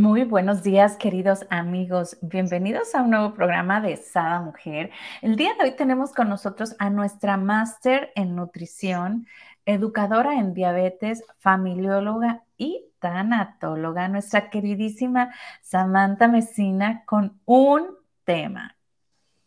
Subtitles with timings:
[0.00, 2.16] Muy buenos días, queridos amigos.
[2.22, 4.90] Bienvenidos a un nuevo programa de Sada Mujer.
[5.20, 9.26] El día de hoy tenemos con nosotros a nuestra máster en nutrición,
[9.66, 17.88] educadora en diabetes, familióloga y tanatóloga, nuestra queridísima Samantha Mesina, con un
[18.24, 18.78] tema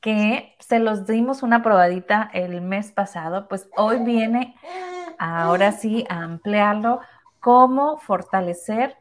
[0.02, 4.56] que se los dimos una probadita el mes pasado, pues hoy viene
[5.18, 7.00] ahora sí a ampliarlo
[7.40, 8.98] cómo fortalecer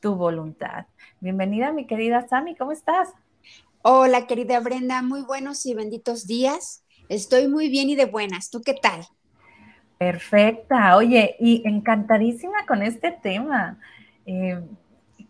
[0.00, 0.86] tu voluntad.
[1.22, 3.10] Bienvenida, mi querida Sami, ¿cómo estás?
[3.82, 6.82] Hola, querida Brenda, muy buenos y benditos días.
[7.08, 8.50] Estoy muy bien y de buenas.
[8.50, 9.06] ¿Tú qué tal?
[9.98, 10.96] Perfecta.
[10.96, 13.78] Oye, y encantadísima con este tema.
[14.26, 14.60] Eh,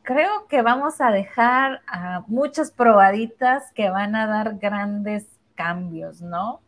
[0.01, 5.27] creo que vamos a dejar a muchas probaditas que van a dar grandes
[5.57, 6.63] cambios, ¿no?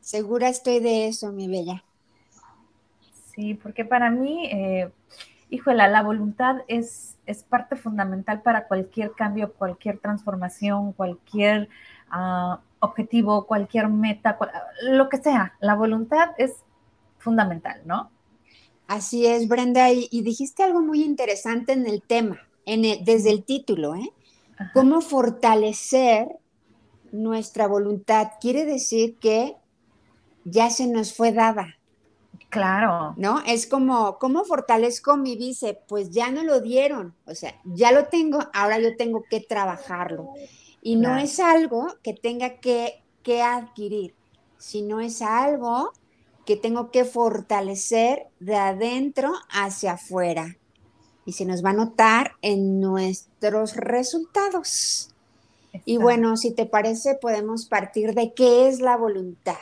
[0.00, 1.84] Segura estoy de eso, mi bella.
[3.34, 4.90] Sí, porque para mí, eh,
[5.50, 11.68] híjole, la voluntad es, es parte fundamental para cualquier cambio, cualquier transformación, cualquier
[12.10, 14.38] ah, objetivo, cualquier meta,
[14.82, 15.54] lo que sea.
[15.60, 16.52] La voluntad es
[17.18, 18.10] fundamental, ¿no?
[18.86, 23.94] Así es, Brenda, y, dijiste algo muy interesante en el tema, en desde el título,
[23.94, 24.10] ¿eh?
[24.72, 26.28] ¿Cómo fortalecer
[27.12, 28.32] nuestra voluntad?
[28.40, 29.56] Quiere decir que
[30.44, 31.78] ya se nos fue dada.
[32.54, 33.14] Claro.
[33.16, 33.42] ¿No?
[33.44, 35.80] Es como, ¿cómo fortalezco mi bíceps?
[35.88, 40.28] Pues ya no lo dieron, o sea, ya lo tengo, ahora yo tengo que trabajarlo.
[40.80, 44.14] Y no es algo que tenga que, que adquirir,
[44.56, 45.92] sino es algo
[46.46, 50.56] que tengo que fortalecer de adentro hacia afuera.
[51.26, 55.10] Y se nos va a notar en nuestros resultados.
[55.84, 59.56] Y bueno, si te parece, podemos partir de qué es la voluntad.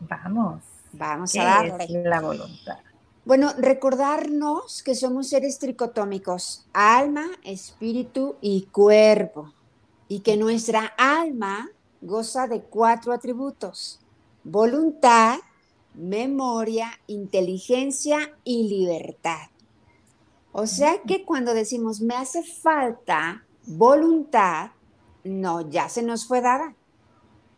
[0.00, 0.75] Vamos.
[0.96, 2.02] Vamos a darle.
[2.02, 2.78] la voluntad?
[3.26, 9.52] Bueno, recordarnos que somos seres tricotómicos, alma, espíritu y cuerpo,
[10.06, 11.68] y que nuestra alma
[12.00, 13.98] goza de cuatro atributos,
[14.44, 15.38] voluntad,
[15.94, 19.48] memoria, inteligencia y libertad.
[20.52, 24.70] O sea que cuando decimos me hace falta voluntad,
[25.24, 26.76] no, ya se nos fue dada.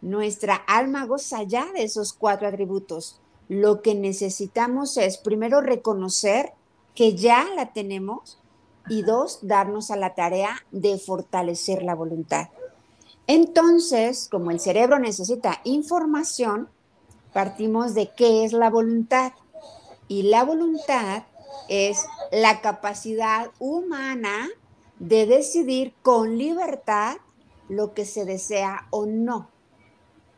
[0.00, 6.52] Nuestra alma goza ya de esos cuatro atributos lo que necesitamos es primero reconocer
[6.94, 8.38] que ya la tenemos
[8.88, 12.48] y dos, darnos a la tarea de fortalecer la voluntad.
[13.26, 16.68] Entonces, como el cerebro necesita información,
[17.32, 19.32] partimos de qué es la voluntad.
[20.08, 21.24] Y la voluntad
[21.68, 24.48] es la capacidad humana
[24.98, 27.18] de decidir con libertad
[27.68, 29.50] lo que se desea o no.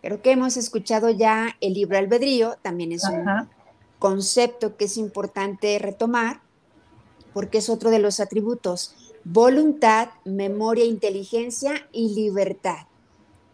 [0.02, 3.24] Creo que hemos escuchado ya el libro albedrío, también es un
[3.98, 6.40] concepto que es importante retomar,
[7.34, 12.86] porque es otro de los atributos, voluntad, memoria, inteligencia y libertad.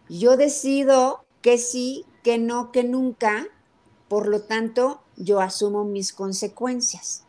[0.09, 3.45] Yo decido que sí, que no, que nunca,
[4.07, 7.25] por lo tanto, yo asumo mis consecuencias.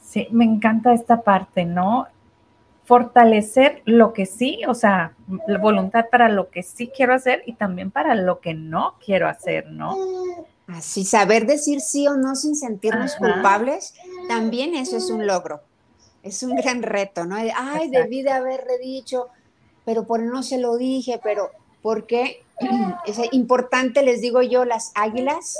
[0.00, 2.06] Sí, me encanta esta parte, ¿no?
[2.86, 5.14] Fortalecer lo que sí, o sea,
[5.48, 9.28] la voluntad para lo que sí quiero hacer y también para lo que no quiero
[9.28, 9.96] hacer, ¿no?
[10.68, 13.94] Así, saber decir sí o no sin sentirnos culpables,
[14.28, 15.60] también eso es un logro,
[16.22, 17.36] es un gran reto, ¿no?
[17.36, 19.28] Ay, debí de haberle dicho,
[19.84, 21.50] pero por no se lo dije, pero
[21.82, 22.44] porque
[23.06, 25.58] es importante, les digo yo, las águilas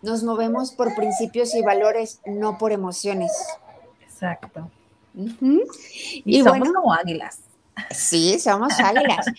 [0.00, 3.32] nos movemos por principios y valores, no por emociones.
[4.00, 4.70] Exacto.
[5.14, 7.40] Y, somos como águilas.
[7.90, 9.26] Sí, somos águilas.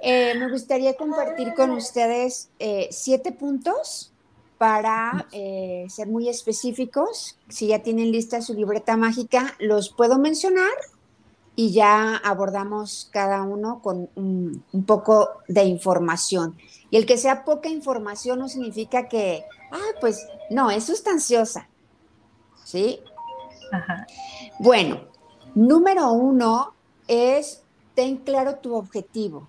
[0.00, 4.12] Eh, me gustaría compartir con ustedes eh, siete puntos
[4.56, 7.36] para eh, ser muy específicos.
[7.48, 10.70] Si ya tienen lista su libreta mágica, los puedo mencionar
[11.56, 16.56] y ya abordamos cada uno con un, un, poco de información.
[16.90, 21.68] Y el que sea poca información no significa que, ah, pues no, es sustanciosa.
[22.64, 23.00] ¿Sí?
[24.58, 25.00] Bueno,
[25.54, 26.74] número uno
[27.06, 27.62] es
[27.94, 29.48] ten claro tu objetivo.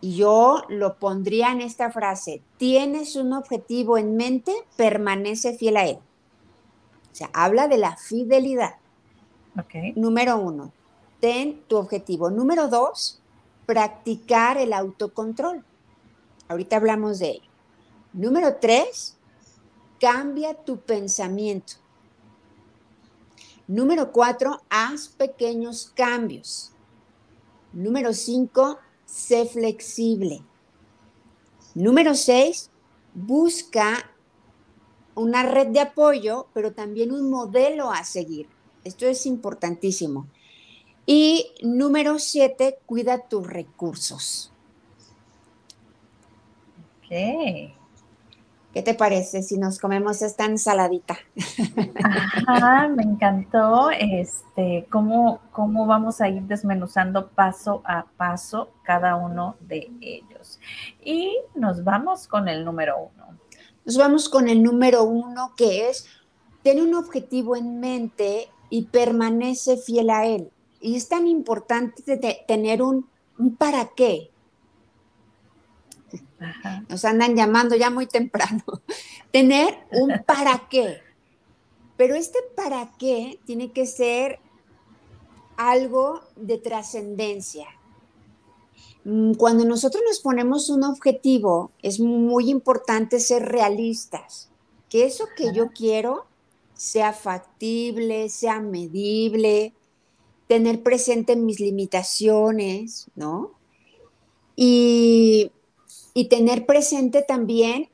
[0.00, 5.86] Y yo lo pondría en esta frase, tienes un objetivo en mente, permanece fiel a
[5.86, 5.98] él.
[7.12, 8.76] sea, habla de la fidelidad.
[9.58, 9.96] Ok.
[9.96, 10.72] Número uno,
[11.18, 12.30] ten tu objetivo.
[12.30, 13.20] Número dos,
[13.66, 15.64] practicar el autocontrol.
[16.46, 17.50] Ahorita hablamos de ello.
[18.12, 19.16] Número tres,
[20.00, 21.74] cambia tu pensamiento.
[23.68, 26.72] Número cuatro, haz pequeños cambios.
[27.72, 30.42] Número cinco, sé flexible.
[31.74, 32.70] Número seis,
[33.12, 34.10] busca
[35.14, 38.48] una red de apoyo, pero también un modelo a seguir.
[38.84, 40.26] Esto es importantísimo.
[41.04, 44.50] Y número siete, cuida tus recursos.
[47.04, 47.77] Ok.
[48.78, 51.18] ¿Qué te parece si nos comemos esta ensaladita?
[52.46, 59.56] Ajá, me encantó este cómo, cómo vamos a ir desmenuzando paso a paso cada uno
[59.62, 60.60] de ellos.
[61.04, 63.36] Y nos vamos con el número uno.
[63.84, 66.06] Nos vamos con el número uno, que es
[66.62, 70.52] tener un objetivo en mente y permanece fiel a él.
[70.80, 72.16] Y es tan importante
[72.46, 73.08] tener un,
[73.40, 74.30] un para qué,
[76.88, 78.62] nos andan llamando ya muy temprano.
[79.30, 80.98] Tener un para qué.
[81.96, 84.38] Pero este para qué tiene que ser
[85.56, 87.66] algo de trascendencia.
[89.04, 94.48] Mm, cuando nosotros nos ponemos un objetivo, es muy importante ser realistas.
[94.88, 96.26] Que eso que yo quiero
[96.74, 99.72] sea factible, sea medible,
[100.46, 103.50] tener presente mis limitaciones, ¿no?
[104.56, 105.50] Y
[106.18, 107.90] y tener presente también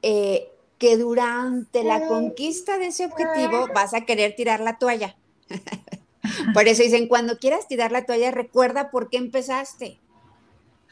[0.00, 5.18] eh, que durante la conquista de ese objetivo vas a querer tirar la toalla.
[6.54, 9.98] por eso dicen, cuando quieras tirar la toalla, recuerda por qué empezaste.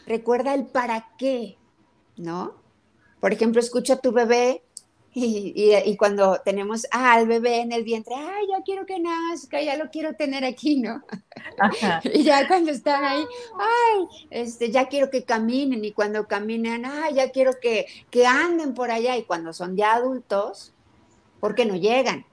[0.06, 1.56] Recuerda el para qué,
[2.18, 2.52] ¿no?
[3.20, 4.62] Por ejemplo, escucha a tu bebé
[5.18, 9.90] y, cuando tenemos al bebé en el vientre, ay, ya quiero que nazca, ya lo
[9.90, 11.02] quiero tener aquí, ¿no?
[12.12, 13.24] y ya cuando están ahí,
[13.58, 18.74] ay, este, ya quiero que caminen y cuando caminen, ay, ya quiero que, que anden
[18.74, 20.74] por allá y cuando son ya adultos,
[21.40, 22.24] porque no llegan.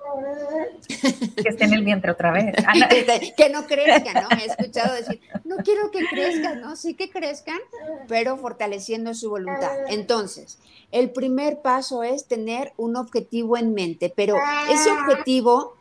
[1.35, 2.53] Que esté en el vientre otra vez.
[2.65, 2.73] Ah,
[3.37, 4.29] que no crezcan, ¿no?
[4.35, 6.75] Me he escuchado decir, no quiero que crezcan, ¿no?
[6.75, 7.59] Sí que crezcan,
[8.07, 9.71] pero fortaleciendo su voluntad.
[9.89, 10.59] Entonces,
[10.91, 14.35] el primer paso es tener un objetivo en mente, pero
[14.69, 15.75] ese objetivo,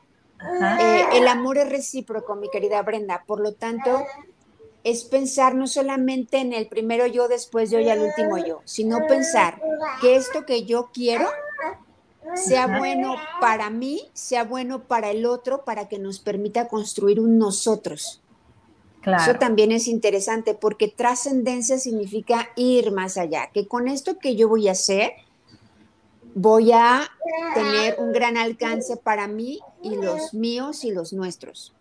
[0.81, 4.05] eh, el amor es recíproco, mi querida Brenda, por lo tanto,
[4.85, 9.07] es pensar no solamente en el primero yo, después yo y al último yo, sino
[9.07, 9.61] pensar
[10.01, 11.29] que esto que yo quiero
[12.35, 17.39] sea bueno para mí, sea bueno para el otro, para que nos permita construir un
[17.39, 18.23] nosotros.
[19.05, 24.49] Eso también es interesante porque trascendencia significa ir más allá, que con esto que yo
[24.49, 25.13] voy a hacer,
[26.35, 27.11] voy a
[27.55, 31.75] tener un gran alcance para mí y los míos y los nuestros.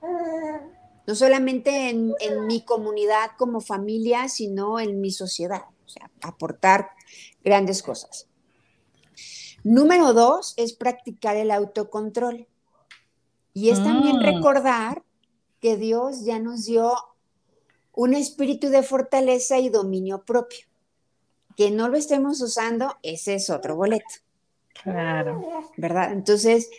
[1.06, 5.64] No solamente en, en mi comunidad como familia, sino en mi sociedad.
[5.86, 6.90] O sea, aportar
[7.44, 8.28] grandes cosas.
[9.64, 12.48] Número dos es practicar el autocontrol.
[13.54, 14.22] Y es también mm.
[14.22, 15.04] recordar
[15.60, 16.94] que Dios ya nos dio
[17.94, 20.66] un espíritu de fortaleza y dominio propio.
[21.56, 24.16] Que no lo estemos usando, ese es otro boleto.
[24.84, 25.70] Claro.
[25.78, 26.14] ¿Verdad?
[26.14, 26.70] Entonces,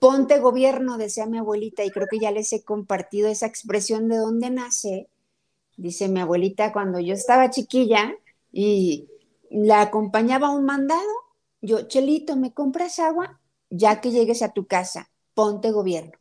[0.00, 4.16] ponte gobierno, decía mi abuelita, y creo que ya les he compartido esa expresión de
[4.16, 5.08] dónde nace.
[5.76, 8.14] Dice mi abuelita, cuando yo estaba chiquilla
[8.52, 9.08] y
[9.50, 11.02] la acompañaba a un mandado,
[11.60, 13.40] yo, Chelito, ¿me compras agua?
[13.68, 16.12] Ya que llegues a tu casa, ponte gobierno.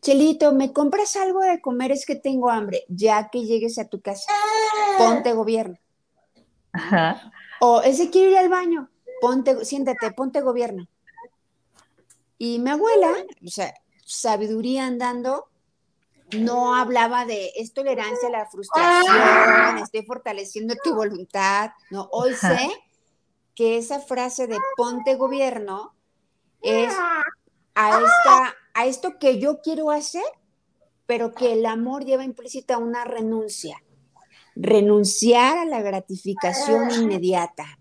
[0.00, 1.92] Chelito, ¿me compras algo de comer?
[1.92, 2.84] Es que tengo hambre.
[2.88, 4.32] Ya que llegues a tu casa,
[4.98, 5.78] ponte gobierno.
[6.72, 7.32] Ajá.
[7.60, 10.88] O ese quiero ir al baño, ponte, siéntate, ponte gobierno.
[12.38, 13.12] Y mi abuela,
[13.44, 13.72] o sea,
[14.04, 15.46] sabiduría andando,
[16.32, 21.70] no hablaba de es tolerancia a la frustración, estoy fortaleciendo tu voluntad.
[21.90, 22.72] No, hoy sé
[23.54, 25.94] que esa frase de ponte gobierno
[26.62, 26.94] es
[27.74, 30.24] a, esta, a esto que yo quiero hacer,
[31.06, 33.82] pero que el amor lleva implícita una renuncia.
[34.54, 37.78] Renunciar a la gratificación inmediata.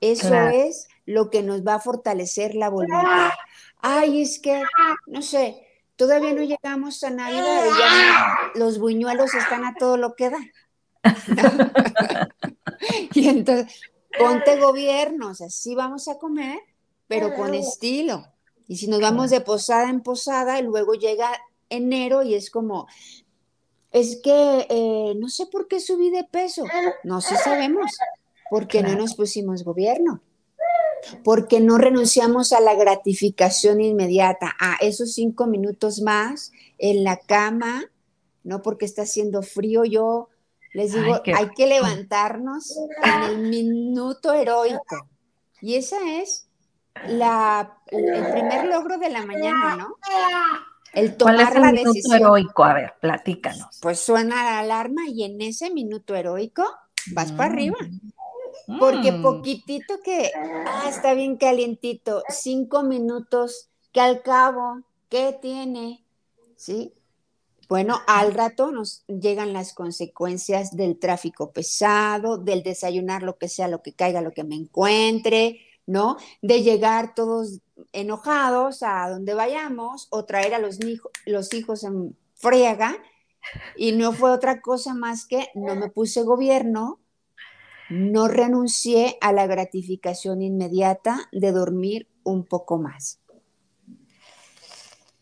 [0.00, 3.30] Eso es lo que nos va a fortalecer la voluntad.
[3.78, 4.62] Ay, es que,
[5.06, 10.14] no sé, todavía no llegamos a Navidad y ya los buñuelos están a todo lo
[10.14, 10.38] que da.
[13.14, 13.80] y entonces,
[14.18, 16.58] ponte gobierno, o sea, sí vamos a comer,
[17.06, 18.26] pero con estilo.
[18.66, 21.30] Y si nos vamos de posada en posada, y luego llega
[21.70, 22.86] enero y es como,
[23.90, 26.64] es que eh, no sé por qué subí de peso.
[27.04, 27.90] No, sí sabemos,
[28.50, 30.22] porque no nos pusimos gobierno.
[31.22, 37.84] Porque no renunciamos a la gratificación inmediata, a esos cinco minutos más en la cama,
[38.42, 39.84] no porque está haciendo frío.
[39.84, 40.28] Yo
[40.72, 45.08] les digo, hay que levantarnos en el minuto heroico.
[45.60, 46.48] Y esa es
[47.06, 49.96] la, el primer logro de la mañana, ¿no?
[50.92, 52.64] El tomar ¿Cuál es el minuto heroico?
[52.64, 53.78] A ver, platícanos.
[53.80, 56.64] Pues suena la alarma y en ese minuto heroico
[57.12, 57.76] vas para arriba.
[58.66, 58.78] Mm.
[58.78, 59.22] Porque mm.
[59.22, 66.04] poquitito que, ah, está bien calientito, cinco minutos que al cabo, ¿qué tiene?
[66.56, 66.92] ¿Sí?
[67.68, 73.68] Bueno, al rato nos llegan las consecuencias del tráfico pesado, del desayunar lo que sea,
[73.68, 76.16] lo que caiga, lo que me encuentre, ¿no?
[76.40, 77.60] De llegar todos
[77.92, 80.78] enojados a donde vayamos o traer a los,
[81.52, 82.96] hijos en friega
[83.76, 87.00] y no fue otra cosa más que no me puse gobierno,
[87.90, 93.20] no renuncié a la gratificación inmediata de dormir un poco más.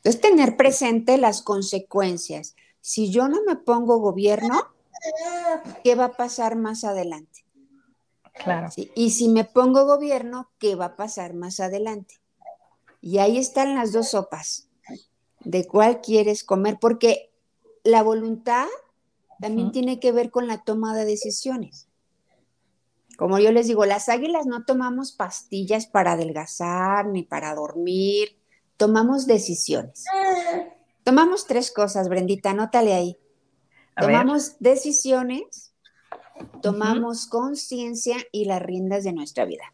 [0.06, 2.54] Es tener presente las consecuencias.
[2.80, 4.68] Si yo no me pongo gobierno,
[5.82, 7.44] ¿qué va a pasar más adelante?
[8.32, 8.68] Claro.
[8.94, 12.20] Y si me pongo gobierno, ¿qué va a pasar más adelante?
[13.00, 14.68] Y ahí están las dos sopas.
[15.40, 16.78] ¿De cuál quieres comer?
[16.80, 17.32] Porque
[17.82, 18.68] la voluntad
[19.40, 21.88] también tiene que ver con la toma de decisiones.
[23.16, 28.36] Como yo les digo, las águilas no tomamos pastillas para adelgazar ni para dormir,
[28.76, 30.04] tomamos decisiones.
[31.04, 33.18] Tomamos tres cosas, Brendita, anótale ahí.
[33.95, 35.66] tomamos decisiones
[36.61, 39.73] tomamos conciencia y las riendas de nuestra vida.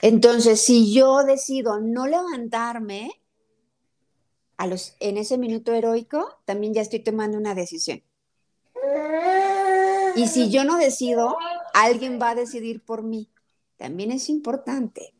[0.00, 3.10] Entonces, si yo decido no levantarme
[4.56, 8.02] a los, en ese minuto heroico, también ya estoy tomando una decisión.
[10.16, 11.36] Y si yo no decido,
[11.74, 13.28] alguien va a decidir por mí.
[13.78, 15.14] También es importante.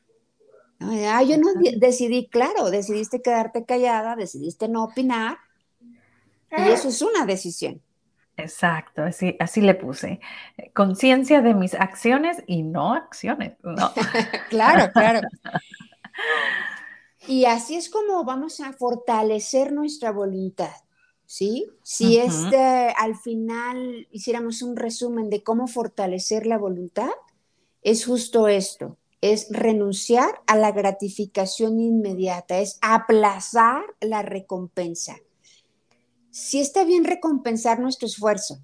[0.80, 1.48] Ah, yo no
[1.78, 5.38] decidí, claro, decidiste quedarte callada, decidiste no opinar,
[6.50, 7.82] y eso es una decisión.
[8.36, 10.20] Exacto, así, así le puse.
[10.72, 13.56] Conciencia de mis acciones y no acciones.
[14.50, 15.20] claro, claro.
[17.26, 20.72] Y así es como vamos a fortalecer nuestra voluntad,
[21.26, 21.66] ¿sí?
[21.82, 22.56] Si este,
[22.96, 27.10] al final hiciéramos un resumen de cómo fortalecer la voluntad,
[27.82, 35.16] es justo esto, es renunciar a la gratificación inmediata, es aplazar la recompensa
[36.38, 38.61] sí está bien recompensar nuestro esfuerzo,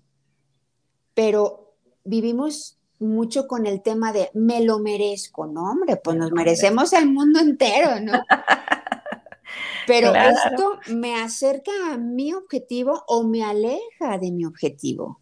[1.14, 5.70] pero vivimos mucho con el tema de me lo merezco, ¿no?
[5.70, 8.12] Hombre, pues nos merecemos el mundo entero, ¿no?
[9.86, 15.20] Pero esto me acerca a mi objetivo o me aleja de mi objetivo.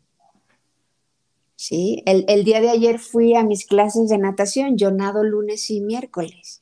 [1.62, 5.81] Sí, el, día de ayer fui a mis clases de natación, yo nado lunes y
[5.81, 6.61] miércoles.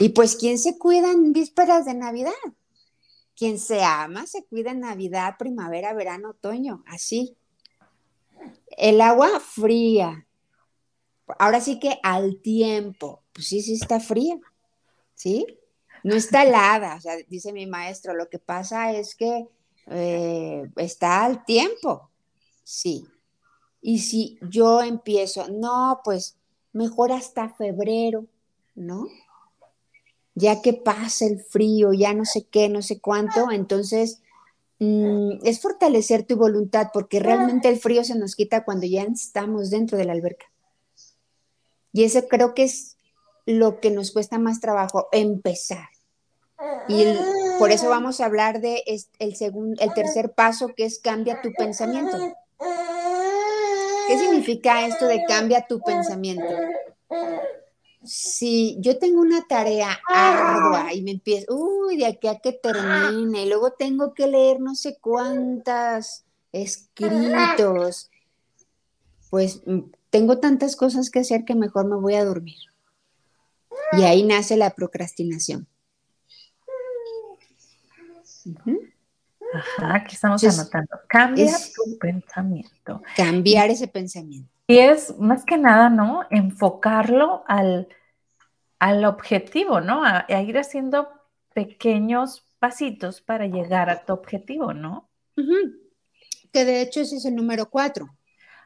[0.00, 2.32] Y pues, ¿quién se cuida en vísperas de Navidad?
[3.36, 7.36] Quien se ama se cuida en Navidad, primavera, verano, otoño, así.
[8.78, 10.26] El agua fría.
[11.38, 14.40] Ahora sí que al tiempo, pues sí, sí está fría,
[15.12, 15.58] ¿sí?
[16.02, 19.46] No está helada, o sea, dice mi maestro, lo que pasa es que
[19.88, 22.10] eh, está al tiempo,
[22.62, 23.06] sí.
[23.86, 26.36] Y si yo empiezo, no, pues
[26.72, 28.26] mejor hasta febrero,
[28.74, 29.06] ¿no?
[30.34, 34.20] ya que pasa el frío, ya no sé qué, no sé cuánto, entonces
[34.80, 39.70] mm, es fortalecer tu voluntad porque realmente el frío se nos quita cuando ya estamos
[39.70, 40.46] dentro de la alberca.
[41.92, 42.96] Y eso creo que es
[43.46, 45.88] lo que nos cuesta más trabajo, empezar.
[46.88, 47.04] Y
[47.58, 48.82] por eso vamos a hablar de
[49.18, 52.16] el, segundo, el tercer paso que es cambia tu pensamiento.
[54.06, 56.54] ¿Qué significa esto de cambia tu pensamiento?
[58.04, 63.42] si yo tengo una tarea ardua y me empiezo, uy, de aquí a que termine,
[63.42, 68.10] y luego tengo que leer no sé cuántas escritos,
[69.30, 72.58] pues mm, tengo tantas cosas que hacer que mejor me voy a dormir.
[73.92, 75.66] Y ahí nace la procrastinación.
[79.54, 80.96] Ajá, aquí estamos anotando.
[81.08, 83.02] Cambia tu pensamiento.
[83.16, 84.50] Cambiar ese pensamiento.
[84.66, 86.26] Y es más que nada, ¿no?
[86.30, 87.88] Enfocarlo al,
[88.78, 90.02] al objetivo, ¿no?
[90.04, 91.08] A, ir haciendo
[91.54, 95.08] pequeños pasitos para llegar a tu objetivo, ¿no?
[96.52, 98.16] Que de hecho ese es el número cuatro.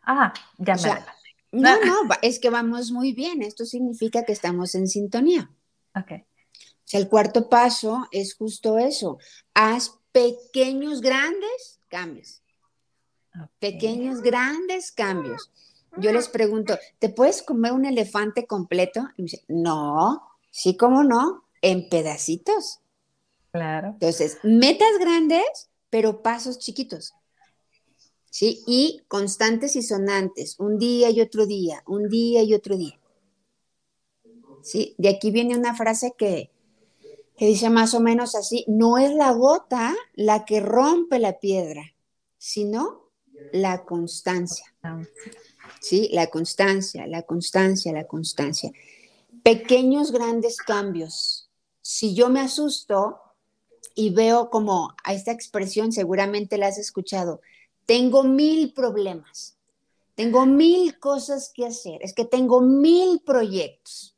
[0.02, 3.42] Ah, ya me No, no, es que vamos muy bien.
[3.42, 5.50] Esto significa que estamos en sintonía.
[5.95, 6.12] Ok.
[6.12, 9.18] O sea, el cuarto paso es justo eso.
[9.52, 12.42] Haz pequeños, grandes cambios.
[13.60, 15.50] Pequeños, grandes cambios.
[15.96, 19.08] yo les pregunto, ¿te puedes comer un elefante completo?
[19.16, 21.44] Y me dice, no, sí, ¿cómo no?
[21.62, 22.80] En pedacitos.
[23.52, 23.90] Claro.
[23.90, 27.14] Entonces, metas grandes, pero pasos chiquitos.
[28.30, 28.62] ¿Sí?
[28.66, 32.98] Y constantes y sonantes, un día y otro día, un día y otro día.
[34.62, 34.94] ¿Sí?
[34.98, 36.50] De aquí viene una frase que,
[37.38, 41.95] que dice más o menos así, no es la gota la que rompe la piedra,
[42.37, 43.12] sino
[43.52, 44.66] la constancia.
[45.80, 46.09] ¿Sí?
[46.12, 48.73] La constancia, la constancia, la constancia.
[49.45, 51.49] Pequeños, grandes cambios.
[51.80, 53.21] Si yo me asusto
[53.95, 57.40] y veo como a esta expresión, seguramente la has escuchado,
[57.87, 59.57] tengo mil problemas,
[60.16, 64.17] tengo mil cosas que hacer, es que tengo mil proyectos,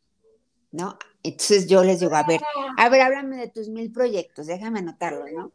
[0.72, 0.98] ¿no?
[1.22, 2.40] Entonces yo les digo, a ver,
[2.76, 5.52] a ver, háblame de tus mil proyectos, déjame anotarlo, ¿no?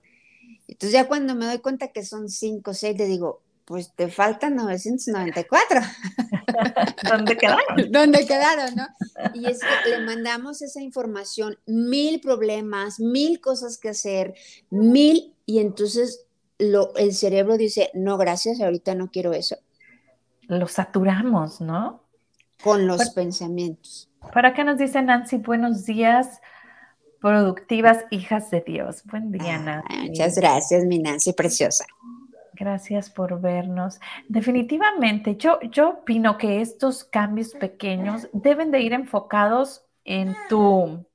[0.68, 4.10] Entonces ya cuando me doy cuenta que son cinco o seis, le digo, pues te
[4.10, 5.82] faltan 994.
[7.10, 7.66] ¿Dónde quedaron?
[7.92, 8.88] ¿Dónde quedaron, no?
[9.34, 14.36] Y es que le mandamos esa información, mil problemas, mil cosas que hacer,
[14.70, 16.26] mil, y entonces
[16.60, 19.58] lo, el cerebro dice, no, gracias, ahorita no quiero eso.
[20.44, 22.04] Lo saturamos, ¿no?
[22.64, 24.10] Con los pensamientos.
[24.34, 25.38] ¿Para qué nos dice Nancy?
[25.38, 26.42] Buenos días,
[27.20, 29.04] productivas hijas de Dios.
[29.06, 30.10] Buen día, Nancy.
[30.10, 31.86] Muchas gracias, mi Nancy preciosa.
[32.54, 34.00] Gracias por vernos.
[34.30, 41.06] Definitivamente, yo, yo opino que estos cambios pequeños deben de ir enfocados en tu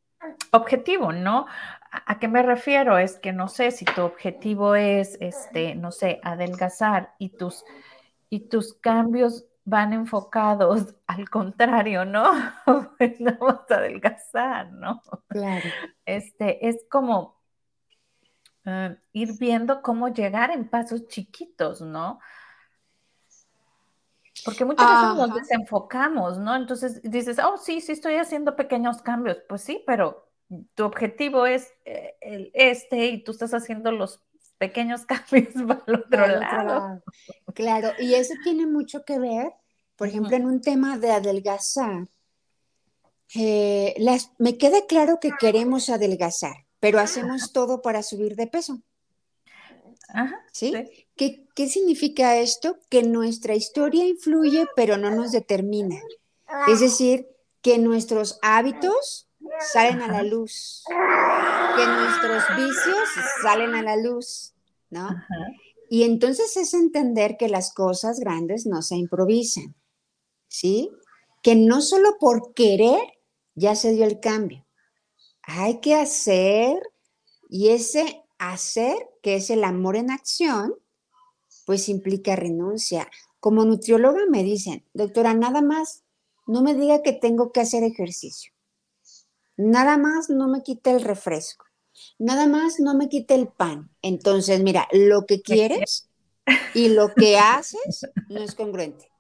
[0.51, 1.47] objetivo, ¿no?
[1.91, 2.99] ¿A, qué me refiero?
[2.99, 7.65] Es que no sé si tu objetivo es, este, no sé, adelgazar y tus,
[8.29, 12.31] y tus cambios van enfocados al contrario, ¿no?
[12.99, 15.01] pues no vas a adelgazar, ¿no?
[15.29, 15.69] Claro.
[16.05, 17.41] Este, es como
[18.67, 22.21] eh, ir viendo cómo llegar en pasos chiquitos, ¿no?
[24.45, 26.57] Porque muchas veces nos desenfocamos, ¿no?
[26.57, 29.39] Entonces dices, oh, sí, sí estoy haciendo pequeños cambios.
[29.49, 30.31] Pues sí, pero
[30.75, 34.23] tu objetivo es eh, el este y tú estás haciendo los
[34.61, 37.03] pequeños cambios para el otro, lado.
[37.55, 39.53] Claro, y eso tiene mucho que ver,
[40.01, 42.09] por ejemplo, en un tema de adelgazar.
[43.35, 48.81] Eh, las, me queda claro que queremos adelgazar, pero hacemos todo para subir de peso.
[50.53, 50.73] ¿Sí?
[51.17, 52.79] ¿Qué, ¿Qué, significa esto?
[52.89, 56.01] Que nuestra historia influye, pero no nos determina.
[56.67, 57.29] Es decir,
[57.61, 59.29] que nuestros hábitos
[59.71, 60.83] salen a la luz,
[61.77, 63.09] que nuestros vicios
[63.43, 64.55] salen a la luz,
[64.89, 65.11] ¿no?
[65.91, 69.75] Y entonces es entender que las cosas grandes no se improvisan,
[70.51, 70.91] ¿sí?
[71.43, 73.01] Que no solo por querer
[73.55, 74.67] ya se dio el cambio,
[75.43, 76.79] hay que hacer
[77.49, 80.75] y ese hacer, que es el amor en acción,
[81.67, 83.09] pues implica renuncia.
[83.39, 86.05] Como nutrióloga me dicen, doctora, nada más,
[86.47, 88.53] no me diga que tengo que hacer ejercicio.
[89.57, 91.67] Nada más no me quite el refresco.
[92.19, 93.91] Nada más no me quite el pan.
[94.03, 96.09] Entonces, mira, lo que quieres
[96.75, 99.11] y lo que haces no es congruente.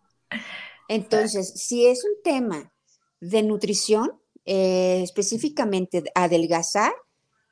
[0.90, 2.72] Entonces, si es un tema
[3.20, 6.92] de nutrición, eh, específicamente adelgazar,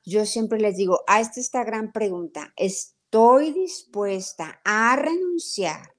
[0.05, 5.95] yo siempre les digo, a esta esta gran pregunta, ¿estoy dispuesta a renunciar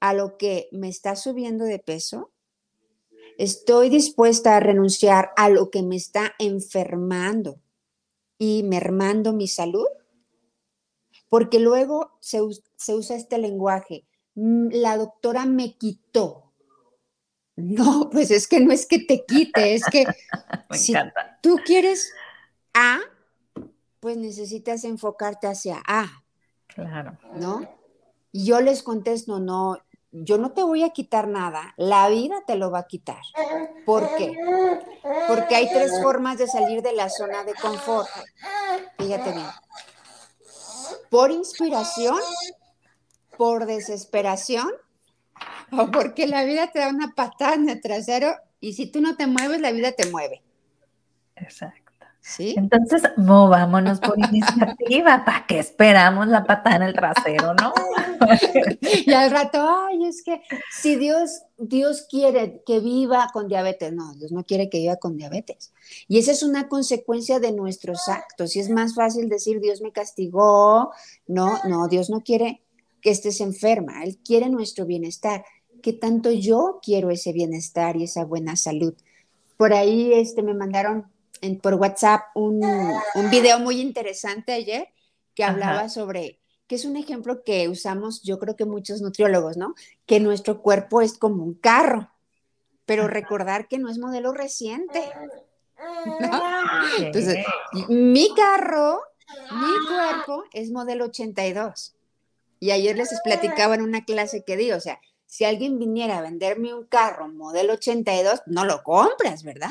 [0.00, 2.32] a lo que me está subiendo de peso?
[3.38, 7.60] ¿Estoy dispuesta a renunciar a lo que me está enfermando
[8.38, 9.86] y mermando mi salud?
[11.28, 12.40] Porque luego se,
[12.74, 16.41] se usa este lenguaje, mm, la doctora me quitó,
[17.56, 20.06] no, pues es que no es que te quite, es que
[20.70, 20.94] si
[21.42, 22.12] tú quieres
[22.74, 23.00] A,
[24.00, 26.24] pues necesitas enfocarte hacia A.
[26.66, 27.18] Claro.
[27.34, 27.68] ¿No?
[28.32, 29.78] Y yo les contesto, no,
[30.10, 33.20] yo no te voy a quitar nada, la vida te lo va a quitar.
[33.84, 34.34] ¿Por qué?
[35.28, 38.08] Porque hay tres formas de salir de la zona de confort.
[38.98, 39.46] Fíjate bien.
[41.10, 42.18] Por inspiración,
[43.36, 44.70] por desesperación
[45.78, 49.16] o porque la vida te da una patada en el trasero y si tú no
[49.16, 50.42] te mueves, la vida te mueve.
[51.36, 51.80] Exacto.
[52.20, 52.54] ¿Sí?
[52.56, 55.24] Entonces, movámonos por iniciativa.
[55.24, 57.72] ¿Para qué esperamos la patada en el trasero, no?
[58.80, 64.14] y al rato, ay, es que si Dios, Dios quiere que viva con diabetes, no,
[64.14, 65.72] Dios no quiere que viva con diabetes.
[66.06, 68.54] Y esa es una consecuencia de nuestros actos.
[68.54, 70.92] Y es más fácil decir, Dios me castigó.
[71.26, 72.62] No, no, Dios no quiere
[73.00, 74.04] que estés enferma.
[74.04, 75.44] Él quiere nuestro bienestar
[75.82, 78.94] que tanto yo quiero ese bienestar y esa buena salud.
[79.56, 81.06] Por ahí este, me mandaron
[81.60, 82.62] por WhatsApp un,
[83.14, 84.88] un, video muy interesante ayer
[85.34, 89.74] que hablaba sobre que es un ejemplo que usamos, yo creo que muchos nutriólogos, ¿no?
[90.06, 92.10] Que nuestro cuerpo es como un carro,
[92.86, 95.02] pero recordar que no es modelo reciente.
[96.98, 97.44] Entonces,
[97.88, 99.00] mi carro,
[99.50, 101.94] mi cuerpo es modelo 82.
[102.60, 105.00] Y ayer les platicaba en una clase que di, o sea,
[105.32, 109.70] si alguien viniera a venderme un carro modelo 82, no lo compras, ¿verdad?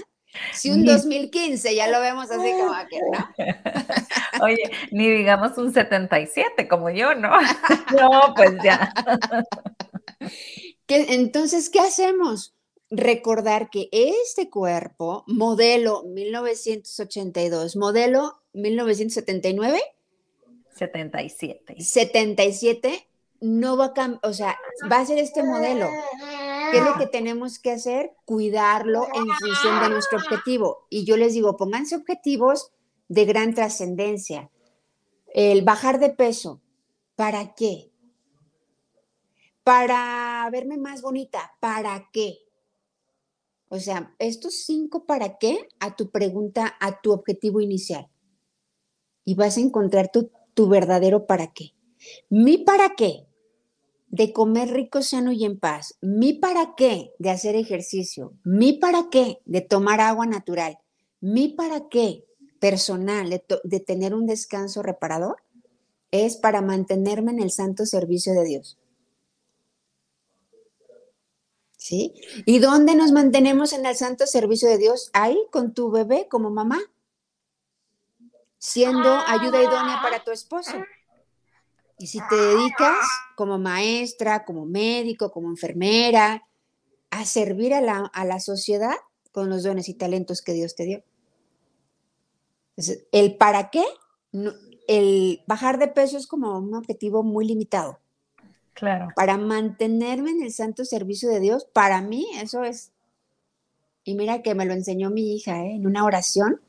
[0.54, 3.30] Si un 2015 ya lo vemos así como que, ¿no?
[4.44, 7.30] Oye, ni digamos un 77 como yo, ¿no?
[7.96, 8.92] No, pues ya.
[10.88, 12.56] entonces, ¿qué hacemos?
[12.90, 19.80] Recordar que este cuerpo, modelo 1982, modelo 1979,
[20.76, 21.76] 77.
[21.78, 23.11] 77
[23.42, 24.58] no va a cambiar, o sea,
[24.90, 25.90] va a ser este modelo.
[26.72, 28.16] ¿Qué es lo que tenemos que hacer?
[28.24, 30.86] Cuidarlo en función de nuestro objetivo.
[30.90, 32.72] Y yo les digo, pónganse objetivos
[33.10, 34.52] de gran trascendencia.
[35.34, 36.62] El bajar de peso,
[37.16, 37.92] ¿para qué?
[39.64, 42.38] Para verme más bonita, ¿para qué?
[43.70, 48.08] O sea, estos cinco para qué a tu pregunta, a tu objetivo inicial.
[49.26, 51.74] Y vas a encontrar tu, tu verdadero para qué.
[52.30, 53.28] Mi para qué
[54.12, 59.10] de comer rico, sano y en paz, mi para qué de hacer ejercicio, mi para
[59.10, 60.80] qué de tomar agua natural,
[61.22, 62.26] mi para qué
[62.60, 65.38] personal de, tener un descanso reparador,
[66.12, 68.78] es para mantenerme en el santo servicio de Dios.
[71.78, 72.14] ¿Sí?
[72.46, 75.10] ¿Y dónde nos mantenemos en el santo servicio de Dios?
[75.14, 76.80] Ahí, con tu bebé como mamá,
[78.60, 80.74] siendo ayuda idónea para tu esposo.
[82.02, 82.98] Y si te dedicas
[83.36, 86.44] como maestra, como médico, como enfermera,
[87.12, 88.96] a servir a la, sociedad
[89.32, 91.04] con los dones y talentos que Dios te dio.
[93.12, 93.84] el para qué,
[94.88, 98.00] el bajar de peso es como un objetivo muy limitado.
[98.74, 99.10] Claro.
[99.16, 102.92] Para mantenerme en el santo servicio de Dios, para mí eso es.
[104.04, 105.76] Y mira que me lo enseñó mi hija ¿eh?
[105.76, 106.62] en una oración.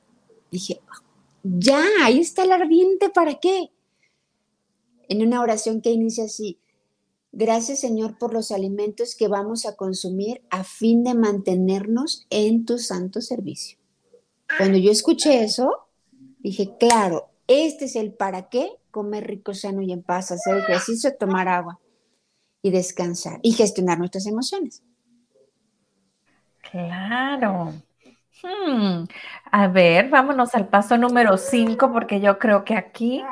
[0.50, 0.80] Dije,
[1.42, 3.70] ya, ahí está el ardiente, ¿para qué?
[5.12, 6.58] En una oración que inicia así.
[7.32, 12.78] Gracias Señor por los alimentos que vamos a consumir a fin de mantenernos en tu
[12.78, 13.78] santo servicio.
[14.58, 15.70] Cuando yo escuché eso,
[16.40, 21.14] dije, claro, este es el para qué comer rico, sano y en paz, hacer ejercicio,
[21.16, 21.78] tomar agua
[22.62, 24.82] y descansar y gestionar nuestras emociones.
[26.70, 27.72] Claro.
[28.42, 29.04] Hmm.
[29.50, 33.22] A ver, vámonos al paso número 5 porque yo creo que aquí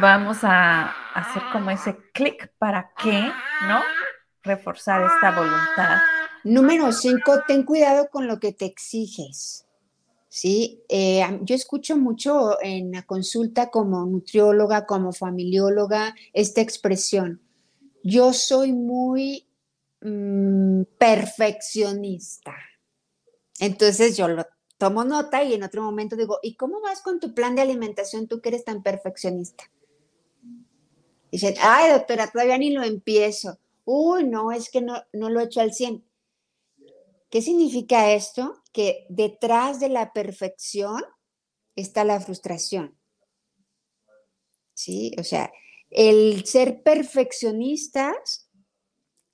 [0.00, 3.30] vamos a hacer como ese clic para qué,
[3.66, 3.80] ¿no?
[4.42, 5.98] Reforzar esta voluntad.
[6.44, 9.66] Número 5, ten cuidado con lo que te exiges.
[10.28, 17.40] Sí, eh, yo escucho mucho en la consulta como nutrióloga, como familióloga, esta expresión.
[18.04, 19.48] Yo soy muy
[20.02, 22.54] mm, perfeccionista.
[23.58, 27.34] Entonces yo lo tomo nota y en otro momento digo, ¿y cómo vas con tu
[27.34, 29.64] plan de alimentación tú que eres tan perfeccionista?
[31.30, 33.58] Dicen, ay, doctora, todavía ni lo empiezo.
[33.84, 36.04] Uy, no, es que no, no lo he hecho al 100.
[37.30, 38.62] ¿Qué significa esto?
[38.72, 41.02] Que detrás de la perfección
[41.74, 42.96] está la frustración.
[44.74, 45.14] ¿Sí?
[45.18, 45.52] O sea,
[45.90, 48.48] el ser perfeccionistas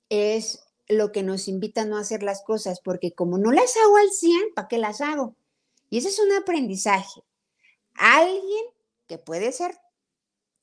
[0.09, 3.97] es lo que nos invita a no hacer las cosas, porque como no las hago
[3.97, 5.35] al 100, ¿para qué las hago?
[5.89, 7.21] Y ese es un aprendizaje.
[7.95, 8.65] Alguien
[9.07, 9.75] que puede ser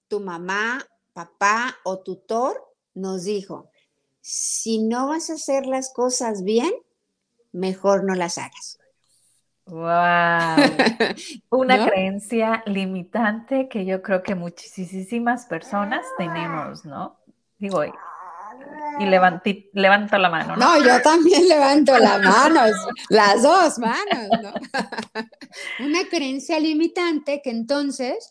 [0.09, 0.87] tu mamá,
[1.21, 3.71] papá o tutor nos dijo,
[4.21, 6.73] si no vas a hacer las cosas bien,
[7.53, 8.79] mejor no las hagas.
[9.67, 9.87] Wow.
[11.51, 17.19] Una creencia limitante que yo creo que muchísimas personas tenemos, ¿no?
[17.59, 20.57] Digo, y levanto la mano.
[20.57, 20.79] ¿no?
[20.79, 22.63] no, yo también levanto la mano,
[23.09, 24.53] las dos manos, ¿no?
[25.87, 28.31] Una creencia limitante que entonces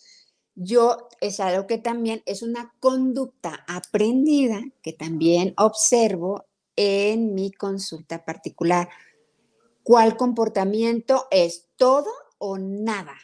[0.62, 6.45] yo es algo que también es una conducta aprendida que también observo
[6.76, 8.89] en mi consulta particular.
[9.84, 13.15] ¿Cuál comportamiento es todo o nada?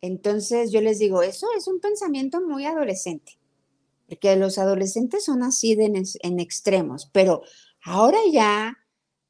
[0.00, 3.38] Entonces yo les digo, eso es un pensamiento muy adolescente
[4.06, 7.42] porque los adolescentes son así en, extremos, pero
[7.82, 8.78] ahora ya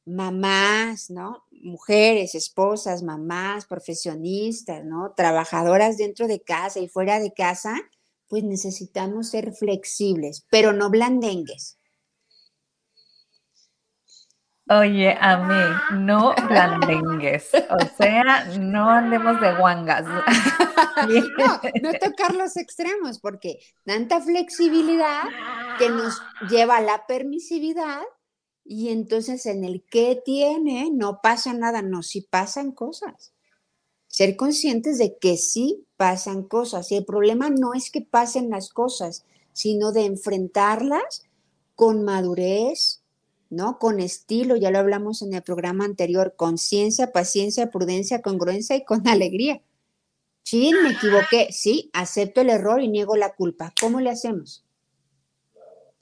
[0.07, 1.45] mamás, ¿no?
[1.51, 5.13] Mujeres, esposas, mamás, profesionistas, ¿no?
[5.17, 7.75] Trabajadoras dentro de casa y fuera de casa,
[8.29, 11.79] pues necesitamos ser flexibles, pero no blandengues.
[14.71, 20.07] Oye, a mí, no blandengues, o sea, no andemos de guangas.
[20.07, 25.25] no, no tocar los extremos, porque tanta flexibilidad
[25.79, 28.01] que nos lleva a la permisividad
[28.65, 33.33] y entonces en el que tiene no pasa nada, no, sí pasan cosas.
[34.09, 38.71] Ser conscientes de que sí pasan cosas y el problema no es que pasen las
[38.71, 41.25] cosas, sino de enfrentarlas
[41.75, 43.03] con madurez,
[43.51, 43.79] ¿no?
[43.79, 49.07] Con estilo, ya lo hablamos en el programa anterior, conciencia, paciencia, prudencia, congruencia y con
[49.09, 49.63] alegría.
[50.43, 53.73] Sí, me equivoqué, sí, acepto el error y niego la culpa.
[53.81, 54.65] ¿Cómo le hacemos?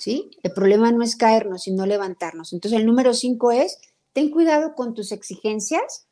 [0.02, 0.32] ¿Sí?
[0.42, 2.52] El problema no es caernos, sino levantarnos.
[2.52, 3.78] Entonces, el número cinco es,
[4.12, 6.08] ten cuidado con tus exigencias,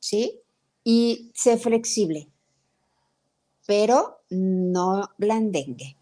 [0.00, 0.42] ¿sí?
[0.84, 2.28] Y sé flexible,
[3.66, 5.96] pero no blandengue.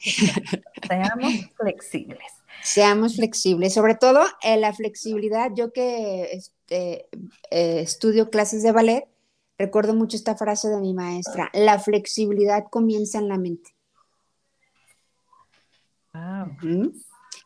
[0.86, 2.32] Seamos flexibles.
[2.62, 5.50] Seamos flexibles, sobre todo en la flexibilidad.
[5.56, 7.08] Yo que este,
[7.50, 9.08] eh, estudio clases de ballet,
[9.56, 13.73] recuerdo mucho esta frase de mi maestra, la flexibilidad comienza en la mente.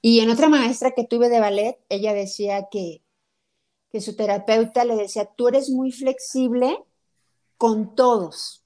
[0.00, 3.02] Y en otra maestra que tuve de ballet, ella decía que,
[3.90, 6.78] que su terapeuta le decía, tú eres muy flexible
[7.56, 8.64] con todos,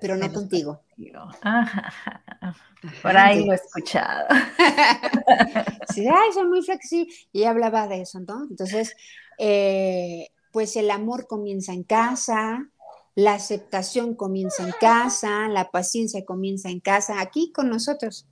[0.00, 0.82] pero no contigo.
[3.02, 4.28] Por ahí lo he escuchado.
[5.94, 7.28] sí, ay, son muy flexibles.
[7.32, 8.46] Y hablaba de eso, ¿no?
[8.48, 8.94] Entonces,
[9.38, 12.68] eh, pues el amor comienza en casa,
[13.14, 18.26] la aceptación comienza en casa, la paciencia comienza en casa, aquí con nosotros,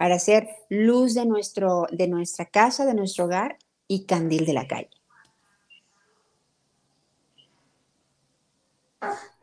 [0.00, 4.66] para ser luz de, nuestro, de nuestra casa, de nuestro hogar y candil de la
[4.66, 4.88] calle.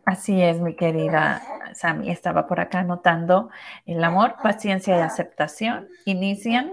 [0.04, 1.44] Así es, mi querida
[1.76, 2.10] Sami.
[2.10, 3.52] Estaba por acá anotando
[3.86, 6.72] el amor, paciencia y aceptación inician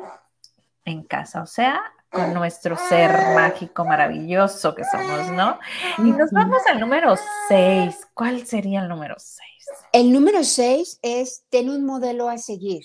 [0.86, 5.58] en casa, o sea, con nuestro ser mágico, maravilloso que somos, ¿no?
[5.98, 7.16] Y nos vamos al número
[7.48, 8.08] 6.
[8.14, 9.38] ¿Cuál sería el número 6?
[9.92, 12.82] El número 6 es ten un modelo a seguir.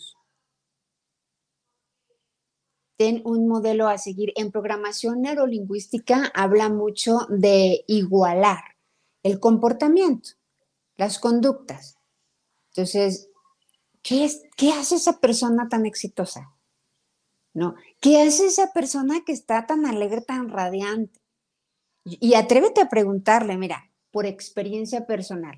[2.99, 4.33] Ten un modelo a seguir.
[4.35, 8.75] En programación neurolingüística habla mucho de igualar
[9.23, 10.31] el comportamiento
[10.99, 11.97] las conductas.
[12.71, 13.29] Entonces,
[14.03, 16.53] ¿qué, es, ¿qué hace esa persona tan exitosa?
[17.53, 17.75] ¿No?
[18.01, 21.21] ¿Qué hace esa persona que está tan alegre, tan radiante?
[22.03, 25.57] Y atrévete a preguntarle, mira, por experiencia personal.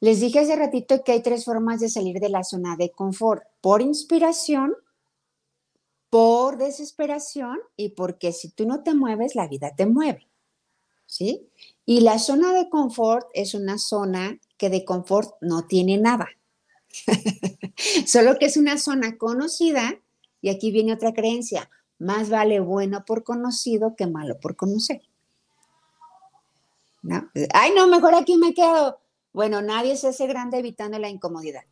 [0.00, 3.44] Les dije hace ratito que hay tres formas de salir de la zona de confort,
[3.60, 4.74] por inspiración,
[6.10, 10.26] por desesperación y porque si tú no te mueves, la vida te mueve.
[11.06, 11.48] ¿Sí?
[11.86, 16.28] Y la zona de confort es una zona que de confort no tiene nada.
[18.06, 19.98] Solo que es una zona conocida
[20.40, 21.70] y aquí viene otra creencia.
[21.98, 25.02] Más vale bueno por conocido que malo por conocer.
[27.02, 27.30] ¿No?
[27.54, 29.00] Ay, no, mejor aquí me quedo.
[29.32, 31.62] Bueno, nadie se hace grande evitando la incomodidad.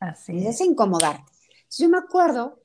[0.00, 0.46] Así es.
[0.46, 1.32] Es incomodarte.
[1.76, 2.60] Yo me acuerdo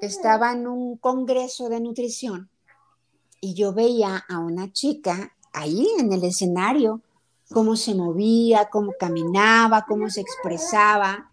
[0.00, 2.50] estaba en un congreso de nutrición
[3.40, 7.00] y yo veía a una chica ahí en el escenario,
[7.52, 11.30] cómo se movía, cómo caminaba, cómo se expresaba,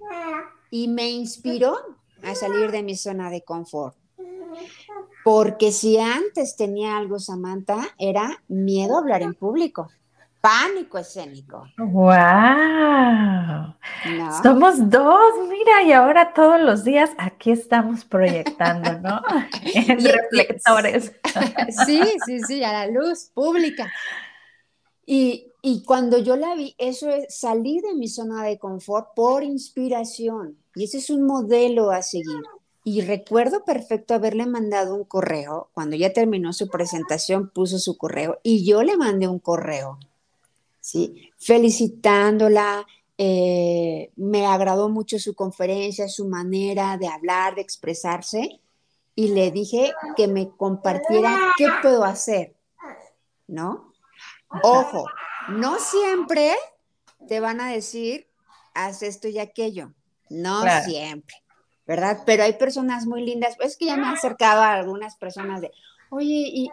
[0.71, 1.75] y me inspiró
[2.23, 3.95] a salir de mi zona de confort.
[5.23, 9.89] Porque si antes tenía algo, Samantha, era miedo a hablar en público
[10.45, 11.65] pánico escénico.
[11.79, 13.73] ¡Wow!
[14.43, 19.23] Somos dos, mira, y ahora todos los días aquí estamos proyectando, ¿no?
[19.73, 21.13] en reflectores.
[21.88, 23.91] sí, sí, sí, a la luz pública.
[25.03, 29.43] Y, y cuando yo la vi, eso es salir de mi zona de confort por
[29.43, 30.60] inspiración.
[30.75, 32.43] Y ese es un modelo a seguir.
[32.84, 35.69] Y recuerdo perfecto haberle mandado un correo.
[35.73, 39.97] Cuando ya terminó su presentación, puso su correo y yo le mandé un correo
[40.86, 41.32] ¿sí?
[41.39, 42.86] felicitándola.
[43.17, 48.62] Eh, me agradó mucho su conferencia, su manera de hablar, de expresarse,
[49.15, 52.56] y le dije que me compartiera qué puedo hacer,
[53.48, 53.93] ¿no?
[54.62, 55.06] Ojo,
[55.50, 56.54] no siempre
[57.28, 58.28] te van a decir,
[58.74, 59.93] haz esto y aquello,
[60.30, 61.36] no siempre,
[61.88, 62.21] ¿verdad?
[62.26, 65.71] Pero hay personas muy lindas, es que ya me he acercado a algunas personas de,
[66.17, 66.69] Oye, ¿y,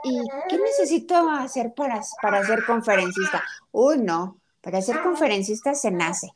[0.48, 3.42] qué necesito hacer para, para ser conferencista?
[3.72, 6.31] Uy, no, para ser conferencista se nace.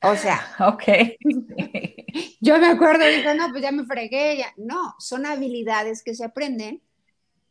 [0.00, 0.82] O sea, ok.
[2.40, 4.38] yo me acuerdo, dijo, no, pues ya me fregué.
[4.38, 4.54] Ya.
[4.56, 6.80] No, son habilidades que se aprenden,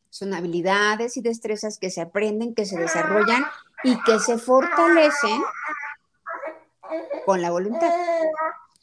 [0.09, 3.45] son habilidades y destrezas que se aprenden, que se desarrollan
[3.83, 5.43] y que se fortalecen
[7.23, 7.93] con la voluntad.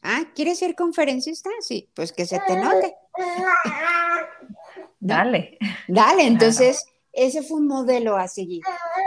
[0.04, 1.50] Ah, ¿quieres ser conferencista?
[1.58, 2.94] Sí, pues que se te note
[5.06, 5.58] Dale.
[5.88, 8.62] Dale, entonces ese fue un modelo a seguir.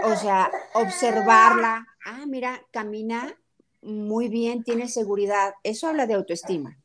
[0.06, 1.86] O sea, observarla.
[2.06, 3.36] Ah, mira, camina
[3.82, 5.54] muy bien, tiene seguridad.
[5.64, 6.78] Eso habla de autoestima.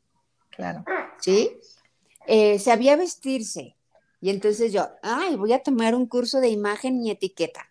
[0.49, 0.83] Claro.
[1.19, 1.51] ¿Sí?
[2.27, 3.75] Eh, sabía vestirse.
[4.21, 7.69] Y entonces yo, ay, voy a tomar un curso de imagen y etiqueta.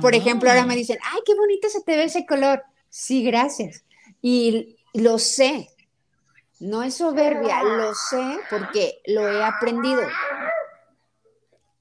[0.00, 0.76] Por ejemplo, ahora me ah.
[0.76, 2.62] dicen, ay, qué bonito se te ve ese color.
[2.88, 3.84] Sí, gracias.
[4.20, 5.70] Y lo sé.
[6.58, 10.02] No es soberbia, lo sé porque lo he aprendido.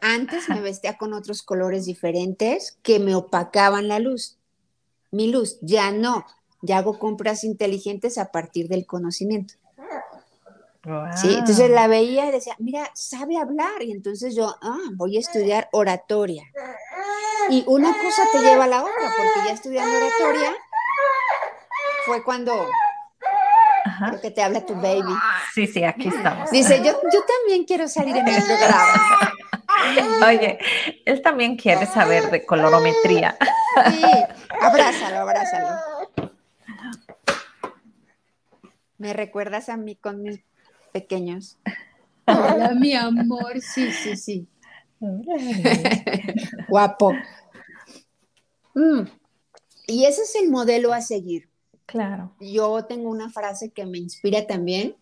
[0.02, 4.38] Antes me vestía con otros colores diferentes que me opacaban la luz.
[5.12, 6.26] Mi luz, ya no.
[6.62, 9.56] Ya hago compras inteligentes a partir del conocimiento.
[11.16, 11.34] ¿Sí?
[11.34, 13.82] Entonces la veía y decía, mira, sabe hablar.
[13.82, 16.44] Y entonces yo, ah, voy a estudiar oratoria.
[17.50, 20.54] Y una cosa te lleva a la otra, porque ya estudiando oratoria
[22.06, 22.68] fue cuando
[24.10, 25.14] Creo que te habla tu baby.
[25.54, 26.50] Sí, sí, aquí estamos.
[26.50, 29.32] Dice, yo, yo también quiero salir en el programa.
[30.28, 30.58] Oye,
[31.06, 33.38] él también quiere saber de colorometría.
[33.92, 34.04] Sí,
[34.62, 36.32] abrázalo, abrázalo.
[38.98, 40.40] Me recuerdas a mí con mis
[40.92, 41.58] pequeños.
[42.26, 43.60] Hola, mi amor.
[43.62, 44.48] Sí, sí, sí.
[46.68, 47.14] Guapo.
[48.74, 49.02] Mm.
[49.88, 51.50] Y ese es el modelo a seguir.
[51.86, 52.34] Claro.
[52.40, 54.96] Yo tengo una frase que me inspira también.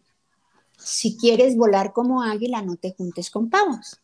[0.77, 4.01] Si quieres volar como águila, no te juntes con pavos.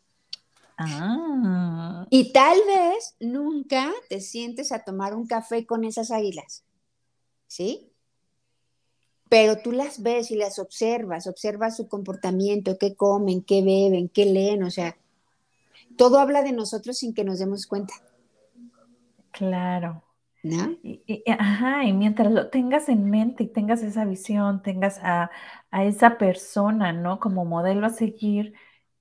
[0.78, 2.06] Ah.
[2.10, 6.64] Y tal vez nunca te sientes a tomar un café con esas águilas.
[7.48, 7.92] ¿Sí?
[9.28, 14.26] Pero tú las ves y las observas, observas su comportamiento, qué comen, qué beben, qué
[14.26, 14.98] leen, o sea,
[15.98, 17.94] todo habla de nosotros sin que nos demos cuenta.
[19.32, 20.04] Claro.
[20.42, 20.78] ¿No?
[20.82, 25.30] Y, ajá, y mientras lo tengas en mente y tengas esa visión, tengas a,
[25.72, 27.20] a esa persona, ¿no?
[27.20, 28.54] Como modelo a seguir,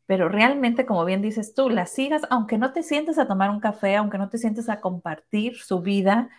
[0.07, 3.61] pero realmente, como bien dices tú, la sigas, aunque no te sientes a tomar un
[3.61, 6.31] café, aunque no te sientes a compartir su vida,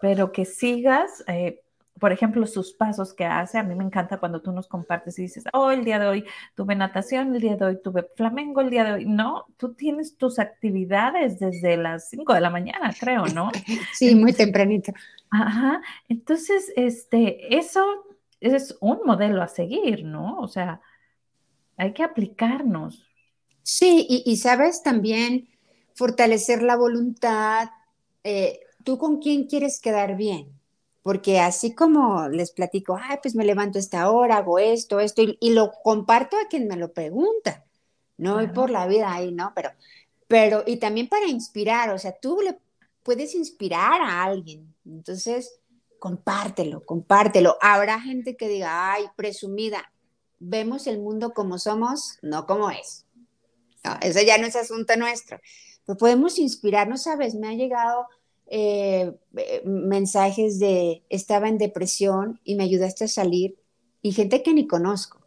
[0.00, 1.62] pero que sigas, eh,
[1.98, 3.58] por ejemplo, sus pasos que hace.
[3.58, 6.24] A mí me encanta cuando tú nos compartes y dices, oh, el día de hoy
[6.54, 9.04] tuve natación, el día de hoy tuve flamengo, el día de hoy.
[9.06, 13.50] No, tú tienes tus actividades desde las 5 de la mañana, creo, ¿no?
[13.92, 14.92] Sí, muy tempranito.
[15.30, 15.82] Ajá.
[16.08, 17.84] Entonces, este, eso
[18.40, 20.38] es un modelo a seguir, ¿no?
[20.38, 20.80] O sea,
[21.76, 23.04] hay que aplicarnos.
[23.62, 25.48] Sí, y, sabes también
[25.94, 27.68] fortalecer la voluntad.
[28.24, 30.57] Eh, ¿Tú con quién quieres quedar bien?
[31.02, 35.50] Porque así como les platico, ay, pues me levanto esta hora, hago esto, esto, y,
[35.52, 37.64] lo comparto a quien me lo pregunta.
[38.16, 39.52] No voy por la vida ahí, ¿no?
[39.54, 39.70] Pero,
[40.26, 42.58] pero, y también para inspirar, o sea, tú le
[43.02, 44.74] puedes inspirar a alguien.
[44.84, 45.60] Entonces,
[45.98, 47.56] compártelo, compártelo.
[47.60, 49.92] Habrá gente que diga, ay, presumida,
[50.38, 53.06] vemos el mundo como somos, no como es.
[53.84, 55.40] No, eso ya no es asunto nuestro.
[55.86, 57.34] Pero podemos inspirarnos, ¿sabes?
[57.34, 58.06] Me ha llegado
[58.48, 63.56] eh, eh, mensajes de estaba en depresión y me ayudaste a salir
[64.02, 65.20] y gente que ni conozco,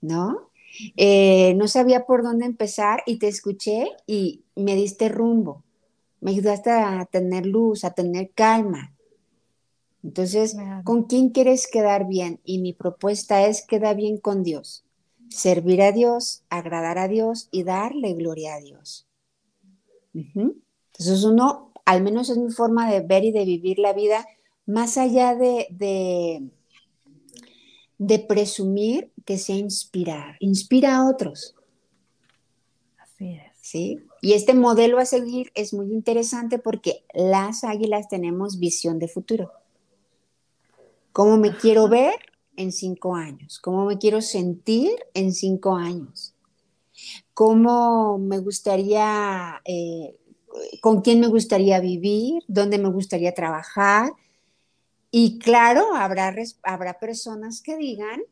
[0.00, 0.50] ¿no?
[0.96, 5.64] Eh, no sabía por dónde empezar y te escuché y me diste rumbo.
[6.20, 8.94] Me ayudaste a tener luz, a tener calma.
[10.02, 12.40] Entonces, ¿con quién quieres quedar bien?
[12.44, 14.84] Y mi propuesta es queda bien con Dios
[15.32, 19.06] servir a Dios, agradar a Dios y darle gloria a Dios.
[20.14, 24.26] Entonces uno, al menos es mi forma de ver y de vivir la vida,
[24.66, 25.66] más allá de,
[27.98, 31.54] de, presumir que sea inspirar, inspira a otros.
[32.98, 33.52] Así es.
[33.60, 33.98] ¿Sí?
[34.20, 39.52] Y este modelo a seguir es muy interesante porque las águilas tenemos visión de futuro.
[41.12, 42.14] ¿Cómo me quiero ver?
[42.56, 43.58] en cinco años?
[43.60, 46.34] ¿Cómo me quiero sentir en cinco años?
[47.34, 50.16] ¿Cómo me gustaría, eh,
[50.80, 52.42] con quién me gustaría vivir?
[52.48, 54.12] ¿Dónde me gustaría trabajar?
[55.10, 58.22] Y claro, habrá, habrá personas que digan,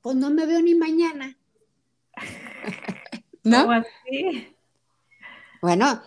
[0.00, 1.36] pues no me veo ni mañana.
[3.42, 3.70] ¿No?
[3.70, 4.54] Así?
[5.60, 6.02] Bueno,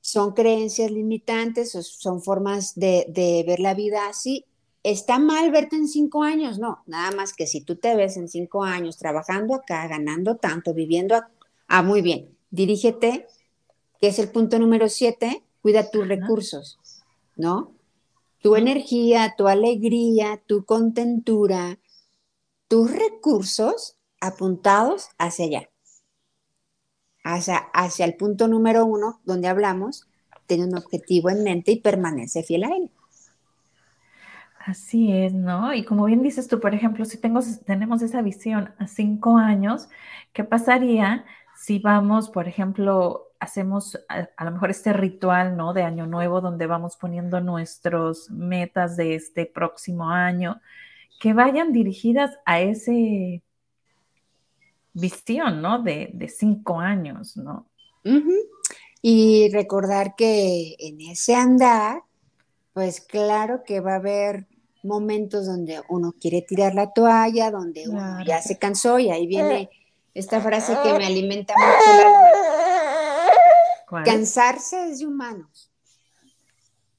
[0.00, 4.46] son creencias limitantes, son formas de, de, ver la vida así
[4.82, 6.58] ¿Está mal verte en cinco años?
[6.58, 10.74] No, nada más que si tú te ves en cinco años trabajando acá, ganando tanto,
[10.74, 11.22] viviendo,
[11.68, 13.28] ah, muy bien, dirígete,
[14.02, 16.76] que es el punto número siete, cuida tus recursos,
[17.36, 17.72] ¿no?
[18.42, 21.78] Tu energía, tu alegría, tu contentura,
[22.66, 25.70] tus recursos apuntados hacia allá,
[27.22, 30.08] hacia, hacia el punto número uno, donde hablamos,
[30.46, 32.90] tiene un objetivo en mente y permanece fiel a él.
[34.66, 35.74] Así es, ¿no?
[35.74, 39.88] Y como bien dices tú, por ejemplo, si tengo, tenemos esa visión a cinco años,
[40.32, 41.24] ¿qué pasaría
[41.54, 45.72] si vamos, por ejemplo, hacemos a, lo mejor este ritual, ¿no?
[45.72, 50.60] De Año Nuevo, donde vamos poniendo nuestras metas de este próximo año,
[51.18, 53.42] que vayan dirigidas a ese
[54.92, 55.82] visión, ¿no?
[55.82, 57.66] De, cinco años, ¿no?
[59.02, 62.02] Y recordar que en ese andar,
[62.72, 64.46] pues claro que va a haber
[64.84, 69.68] momentos donde uno quiere tirar la toalla, donde uno ya se cansó y ahí viene
[70.14, 72.71] esta frase que me alimenta mucho el alma.
[74.04, 75.70] Cansarse es de humanos.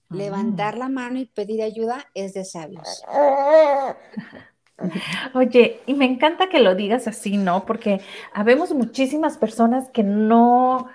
[0.09, 0.15] Ah.
[0.15, 3.03] Levantar la mano y pedir ayuda es de sabios.
[5.33, 7.65] Oye, y me encanta que lo digas así, ¿no?
[7.65, 8.01] Porque
[8.33, 10.89] habemos muchísimas personas que no,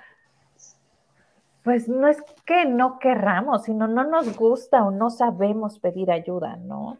[1.62, 6.56] pues no es que no querramos, sino no nos gusta o no sabemos pedir ayuda,
[6.56, 6.98] ¿no?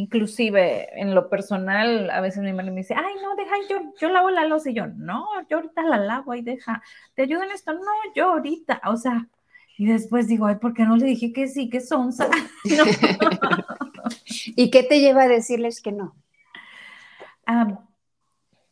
[0.00, 4.08] Inclusive en lo personal, a veces mi madre me dice, ay, no, deja, yo, yo
[4.08, 6.82] lavo la losa y yo, no, yo ahorita la lavo y deja,
[7.14, 7.74] ¿te ayudo en esto?
[7.74, 9.28] No, yo ahorita, o sea,
[9.76, 12.30] y después digo, ay, ¿por qué no le dije que sí, que sonsa?
[14.56, 16.14] ¿Y qué te lleva a decirles que no?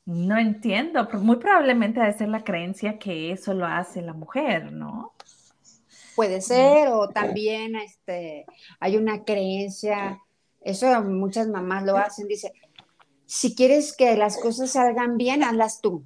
[0.06, 5.12] no entiendo, muy probablemente debe ser la creencia que eso lo hace la mujer, ¿no?
[6.14, 8.46] Puede ser, o también este,
[8.80, 10.20] hay una creencia
[10.68, 12.52] eso muchas mamás lo hacen, dice,
[13.26, 16.04] si quieres que las cosas salgan bien, hazlas tú,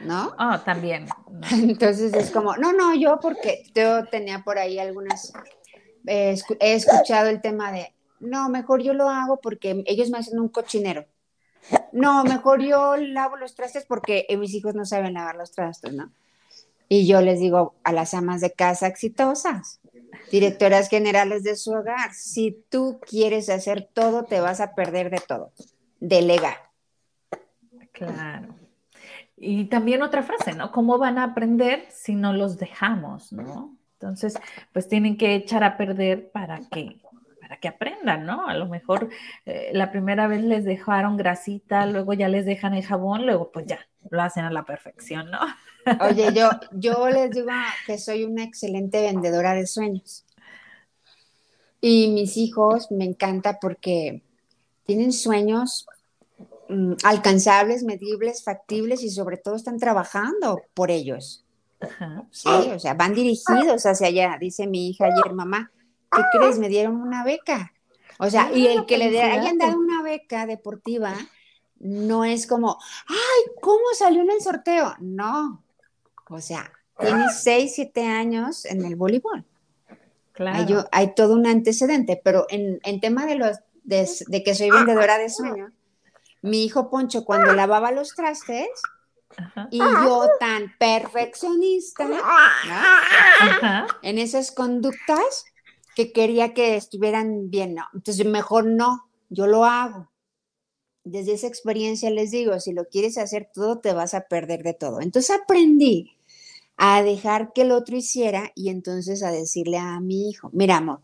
[0.00, 0.34] ¿no?
[0.38, 1.06] Ah, también.
[1.52, 5.32] Entonces es como, no, no, yo porque yo tenía por ahí algunas,
[6.06, 10.48] he escuchado el tema de, no, mejor yo lo hago porque ellos me hacen un
[10.48, 11.06] cochinero.
[11.92, 16.12] No, mejor yo lavo los trastes porque mis hijos no saben lavar los trastes, ¿no?
[16.88, 19.77] Y yo les digo a las amas de casa exitosas,
[20.30, 25.20] directoras generales de su hogar, si tú quieres hacer todo, te vas a perder de
[25.26, 25.52] todo.
[26.00, 26.56] Delega.
[27.92, 28.54] Claro.
[29.36, 30.72] Y también otra frase, ¿no?
[30.72, 33.76] ¿Cómo van a aprender si no los dejamos, ¿no?
[33.94, 34.38] Entonces,
[34.72, 37.00] pues tienen que echar a perder para que,
[37.40, 38.46] para que aprendan, ¿no?
[38.46, 39.08] A lo mejor
[39.46, 43.66] eh, la primera vez les dejaron grasita, luego ya les dejan el jabón, luego pues
[43.66, 43.80] ya
[44.10, 45.40] lo hacen a la perfección, ¿no?
[46.00, 47.48] Oye, yo, yo les digo
[47.86, 50.24] que soy una excelente vendedora de sueños.
[51.80, 54.22] Y mis hijos me encanta porque
[54.84, 55.86] tienen sueños
[56.68, 61.44] mm, alcanzables, medibles, factibles y sobre todo están trabajando por ellos.
[62.32, 64.36] Sí, o sea, van dirigidos hacia allá.
[64.40, 65.70] Dice mi hija ayer, mamá,
[66.10, 66.58] ¿qué crees?
[66.58, 67.72] Me dieron una beca.
[68.18, 71.14] O sea, y el que le hayan dado una beca deportiva
[71.78, 74.94] no es como, ay, ¿cómo salió en el sorteo?
[74.98, 75.62] No,
[76.28, 79.44] o sea, tiene 6, 7 años en el voleibol.
[80.32, 80.84] Claro.
[80.92, 85.72] Hay, todo un antecedente, pero en, tema de, los, de, que soy vendedora de sueños,
[86.42, 88.68] mi hijo Poncho cuando lavaba los trastes,
[89.70, 92.08] y yo tan perfeccionista
[94.02, 95.44] en esas conductas
[95.94, 97.84] que quería que estuvieran bien, no.
[97.94, 100.10] Entonces, mejor no, yo lo hago.
[101.04, 104.74] Desde esa experiencia les digo, si lo quieres hacer todo, te vas a perder de
[104.74, 105.00] todo.
[105.00, 106.17] Entonces aprendí
[106.78, 111.00] a dejar que el otro hiciera y entonces a decirle a mi hijo, mira amor,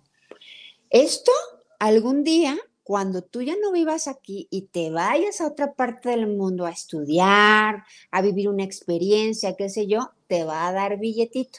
[0.89, 1.33] esto
[1.81, 6.29] algún día, cuando tú ya no vivas aquí y te vayas a otra parte del
[6.29, 11.59] mundo a estudiar, a vivir una experiencia, qué sé yo, te va a dar billetito.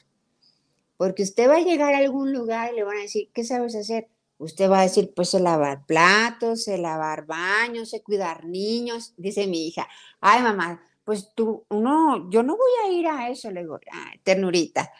[0.97, 3.75] Porque usted va a llegar a algún lugar y le van a decir, ¿qué sabes
[3.75, 4.07] hacer?
[4.37, 9.47] Usted va a decir, pues sé lavar platos, sé lavar baños, sé cuidar niños, dice
[9.47, 9.87] mi hija.
[10.21, 13.79] Ay, mamá, pues tú, uno, yo no voy a ir a eso, le digo,
[14.23, 14.91] ternurita.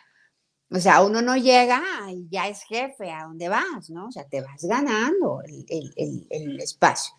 [0.72, 1.82] O sea, uno no llega
[2.12, 4.08] y ya es jefe a dónde vas, ¿no?
[4.08, 7.14] O sea, te vas ganando el, espacio.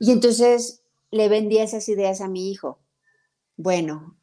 [0.00, 0.82] Y entonces
[1.12, 2.80] le vendí esas ideas a mi hijo.
[3.56, 4.16] Bueno,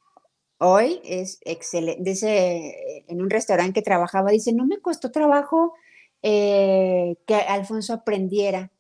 [0.57, 2.03] hoy es excelente.
[2.03, 5.73] Dice, en un restaurante que trabajaba, dice, no me costó trabajo
[6.21, 8.71] eh, que Alfonso aprendiera.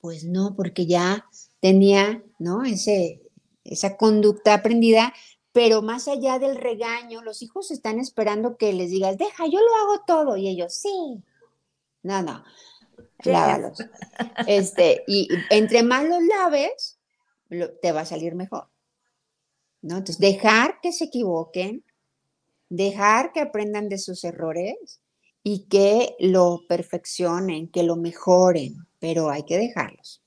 [0.00, 1.26] Pues no, porque ya
[1.60, 2.64] tenía, ¿no?
[2.64, 3.20] Ese,
[3.68, 5.12] esa conducta aprendida,
[5.52, 9.74] pero más allá del regaño, los hijos están esperando que les digas, deja, yo lo
[9.76, 11.22] hago todo, y ellos, sí.
[12.02, 12.44] No, no,
[13.24, 13.78] lávalos.
[14.46, 16.98] Este, y entre más los laves,
[17.82, 18.68] te va a salir mejor.
[19.82, 19.98] ¿no?
[19.98, 21.84] Entonces, dejar que se equivoquen,
[22.68, 25.00] dejar que aprendan de sus errores
[25.42, 30.22] y que lo perfeccionen, que lo mejoren, pero hay que dejarlos.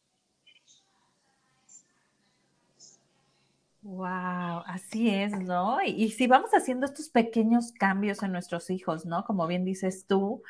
[3.84, 5.80] Wow, así es, ¿no?
[5.84, 9.24] Y, si vamos haciendo estos pequeños cambios en nuestros hijos, ¿no?
[9.26, 10.44] Como bien dices tú,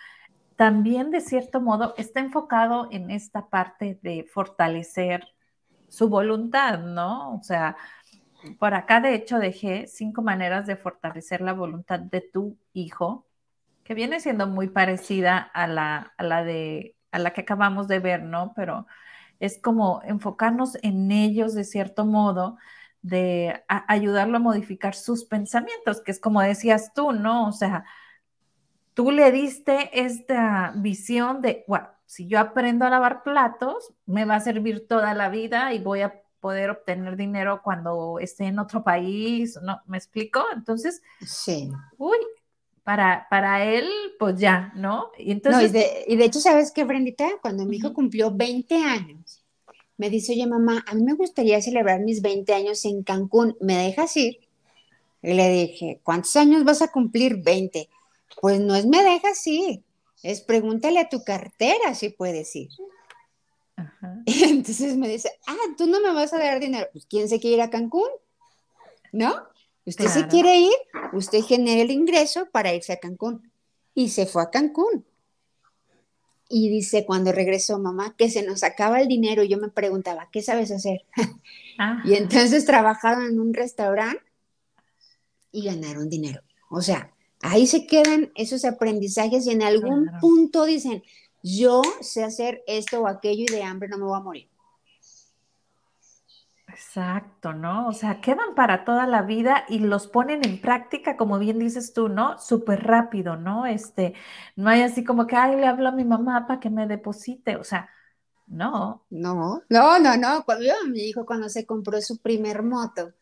[0.57, 5.27] también de cierto modo está enfocado en esta parte de fortalecer
[5.87, 7.35] su voluntad, ¿no?
[7.35, 7.77] O sea,
[8.59, 13.27] por acá de hecho dejé cinco maneras de fortalecer la voluntad de tu hijo,
[13.83, 17.99] que viene siendo muy parecida a la, a la de a la que acabamos de
[17.99, 18.53] ver, ¿no?
[18.55, 18.87] Pero
[19.39, 22.57] es como enfocarnos en ellos de cierto modo,
[23.01, 27.47] de ayudarlo a modificar sus pensamientos, que es como decías tú, ¿no?
[27.47, 27.85] O sea,
[28.93, 34.35] tú le diste esta visión de, bueno, si yo aprendo a lavar platos, me va
[34.35, 38.83] a servir toda la vida y voy a poder obtener dinero cuando esté en otro
[38.83, 39.79] país, ¿no?
[39.85, 40.43] ¿Me explico?
[40.53, 41.71] Entonces, sí.
[41.97, 42.17] Uy,
[42.83, 43.87] para, para él,
[44.19, 45.11] pues ya, ¿no?
[45.17, 45.69] Y, entonces...
[45.69, 47.29] y, de, y de hecho, ¿sabes qué, Brendita?
[47.41, 49.30] Cuando mi hijo cumplió 20 años,
[50.01, 53.77] me dice, oye, mamá, a mí me gustaría celebrar mis 20 años en Cancún, ¿me
[53.77, 54.39] dejas ir?
[55.21, 57.37] Y le dije, ¿cuántos años vas a cumplir?
[57.43, 57.87] 20.
[58.41, 59.83] Pues no es me dejas ir,
[60.23, 62.69] es pregúntale a tu cartera si puedes ir.
[64.25, 66.87] Y entonces me dice, ah, tú no me vas a dar dinero.
[66.91, 68.09] Pues ¿quién se quiere ir a Cancún?
[69.11, 69.35] ¿No?
[69.85, 70.73] Usted se quiere ir,
[71.13, 73.51] usted genera el ingreso para irse a Cancún.
[73.93, 75.05] Y se fue a Cancún.
[76.51, 79.43] Y dice, cuando regresó mamá, que se nos acaba el dinero.
[79.43, 81.05] Y yo me preguntaba, ¿qué sabes hacer?
[81.79, 82.03] Ah.
[82.05, 84.21] y entonces trabajaron en un restaurante
[85.51, 86.41] y ganaron dinero.
[86.69, 91.01] O sea, ahí se quedan esos aprendizajes y en algún punto dicen,
[91.41, 94.50] yo sé hacer esto o aquello y de hambre no me voy a morir.
[96.73, 97.87] Exacto, ¿no?
[97.87, 101.93] O sea, quedan para toda la vida y los ponen en práctica, como bien dices
[101.93, 102.37] tú, ¿no?
[102.39, 103.65] Súper rápido, ¿no?
[103.65, 104.13] Este,
[104.55, 107.55] no hay así como que, ay, le hablo a mi mamá para que me deposite,
[107.57, 107.89] o sea,
[108.47, 109.05] no.
[109.09, 110.43] No, no, no, no.
[110.45, 113.13] Cuando mi hijo, cuando se compró su primer moto,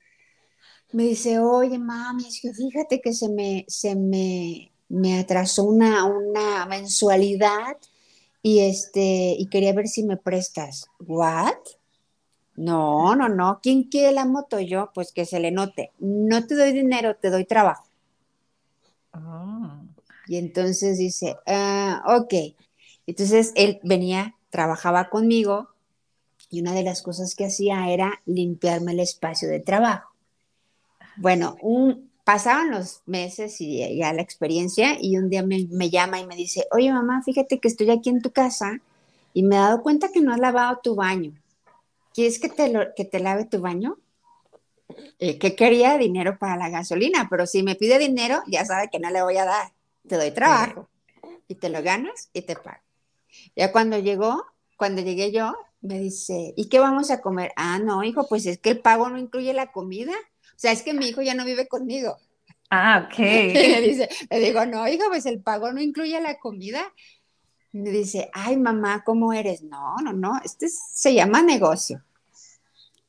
[0.91, 6.06] me dice, oye, mami, es que fíjate que se me, se me, me atrasó una,
[6.06, 7.78] una mensualidad
[8.41, 10.86] y este, y quería ver si me prestas.
[11.00, 11.56] ¿What?
[12.60, 13.62] No, no, no.
[13.64, 14.60] ¿Quién quiere la moto?
[14.60, 15.93] Yo, pues que se le note.
[15.97, 17.86] No te doy dinero, te doy trabajo.
[19.14, 19.82] Ah.
[20.28, 22.34] Y entonces dice, ah, ok.
[23.07, 25.70] Entonces él venía, trabajaba conmigo
[26.49, 30.10] y una de las cosas que hacía era limpiarme el espacio de trabajo.
[31.16, 36.20] Bueno, un, pasaban los meses y ya la experiencia y un día me, me llama
[36.20, 38.82] y me dice, oye mamá, fíjate que estoy aquí en tu casa
[39.34, 41.32] y me he dado cuenta que no has lavado tu baño
[42.20, 43.97] ¿quieres que te, que te lave tu baño?
[45.20, 48.99] Eh, que quería dinero para la gasolina, pero si me pide dinero, ya sabe que
[48.99, 49.72] no le voy a dar.
[50.05, 50.89] Te doy trabajo
[51.47, 52.82] y te lo ganas y te pago.
[53.55, 54.43] Ya cuando llegó,
[54.76, 57.53] cuando llegué yo, me dice, ¿y qué vamos a comer?
[57.55, 60.11] Ah, no, hijo, pues es que el pago no incluye la comida.
[60.11, 62.17] O sea, es que mi hijo ya no vive conmigo.
[62.70, 63.17] Ah, ok.
[63.17, 66.82] le, dice, le digo, no, hijo, pues el pago no incluye la comida.
[67.72, 69.61] Me dice, ay, mamá, ¿cómo eres?
[69.61, 72.03] No, no, no, este se llama negocio.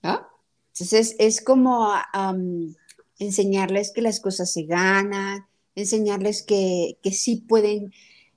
[0.03, 0.26] ¿No?
[0.72, 1.92] Entonces, es como
[3.18, 7.92] enseñarles que las cosas se ganan, enseñarles que, que sí pueden,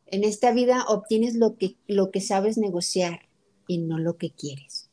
[0.07, 3.22] en esta vida obtienes lo que, lo que sabes negociar
[3.68, 4.89] y no lo que quieres.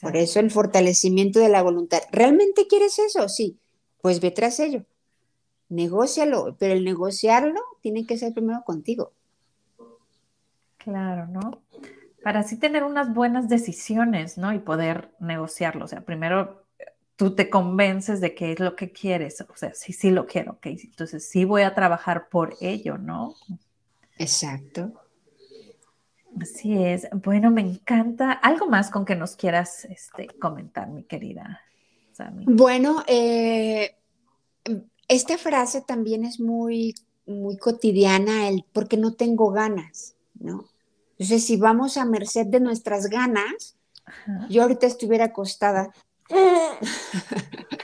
[0.00, 2.00] Por eso el fortalecimiento de la voluntad.
[2.12, 3.28] ¿Realmente quieres eso?
[3.28, 3.58] Sí,
[4.02, 4.84] pues ve tras ello.
[5.68, 9.12] Negocialo, pero el negociarlo tiene que ser primero contigo.
[10.78, 11.62] Claro, ¿no?
[12.22, 14.52] Para así tener unas buenas decisiones, ¿no?
[14.52, 15.84] Y poder negociarlo.
[15.84, 16.66] O sea, primero
[17.16, 19.40] tú te convences de qué es lo que quieres.
[19.42, 20.66] O sea, sí, sí lo quiero, ok.
[20.66, 23.34] Entonces sí voy a trabajar por ello, ¿no?
[24.18, 24.92] Exacto.
[26.40, 27.08] Así es.
[27.12, 28.32] Bueno, me encanta.
[28.32, 31.60] ¿Algo más con que nos quieras este, comentar, mi querida
[32.12, 32.44] Sammy?
[32.46, 33.96] Bueno, eh,
[35.08, 36.94] esta frase también es muy,
[37.26, 40.16] muy cotidiana, el porque no tengo ganas.
[40.40, 40.64] ¿no?
[41.20, 43.76] Entonces, si vamos a merced de nuestras ganas,
[44.48, 45.92] yo ahorita estuviera acostada.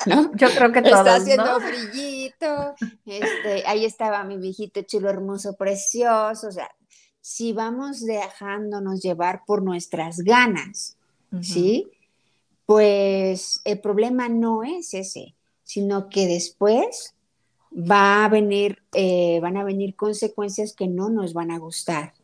[0.07, 0.33] ¿No?
[0.37, 2.75] Yo creo que todos, Está haciendo brillito,
[3.05, 6.71] este, ahí estaba mi viejito chulo, hermoso, precioso, o sea,
[7.21, 10.97] si vamos dejándonos llevar por nuestras ganas,
[11.43, 11.91] ¿sí?
[12.65, 15.35] Pues el problema no es ese,
[15.65, 17.15] sino que después
[17.73, 22.15] va a venir, eh, van a venir consecuencias que no nos van a gustar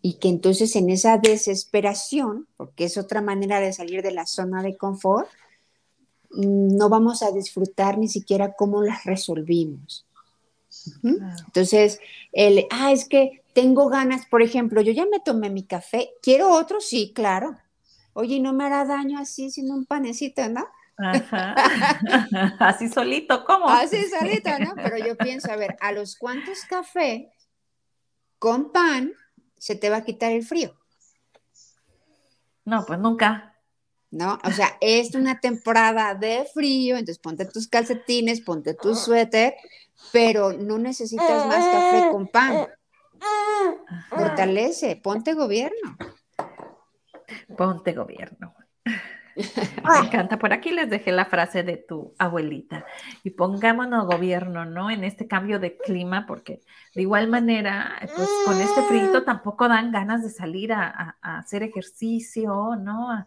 [0.00, 4.62] y que entonces en esa desesperación, porque es otra manera de salir de la zona
[4.62, 5.28] de confort,
[6.30, 10.04] mm, no vamos a disfrutar ni siquiera cómo las resolvimos.
[11.02, 11.98] Entonces,
[12.32, 16.50] el, ah, es que tengo ganas, por ejemplo, yo ya me tomé mi café, ¿quiero
[16.50, 16.80] otro?
[16.80, 17.58] Sí, claro.
[18.12, 20.66] Oye, no me hará daño así sin un panecito, ¿no?
[20.96, 21.54] Ajá.
[22.58, 23.68] así solito, ¿cómo?
[23.68, 24.74] Así solito, ¿no?
[24.76, 27.26] Pero yo pienso, a ver, ¿a los cuantos cafés
[28.38, 29.12] con pan
[29.58, 30.74] se te va a quitar el frío.
[32.64, 33.54] No, pues nunca.
[34.10, 34.38] ¿No?
[34.42, 39.54] O sea, es una temporada de frío, entonces ponte tus calcetines, ponte tu suéter,
[40.12, 42.68] pero no necesitas más café con pan.
[44.08, 45.96] Fortalece, ponte gobierno.
[47.56, 48.54] Ponte gobierno.
[49.84, 50.38] Me encanta.
[50.38, 52.84] Por aquí les dejé la frase de tu abuelita.
[53.22, 54.90] Y pongámonos gobierno, ¿no?
[54.90, 56.60] En este cambio de clima, porque
[56.94, 62.76] de igual manera, pues con este frío tampoco dan ganas de salir a, hacer ejercicio,
[62.76, 63.24] ¿no?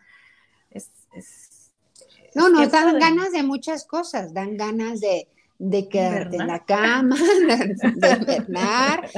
[2.36, 4.34] no, no, dan ganas de muchas cosas.
[4.34, 7.16] Dan ganas de, de quedarte en la cama,
[7.48, 9.10] de invernar,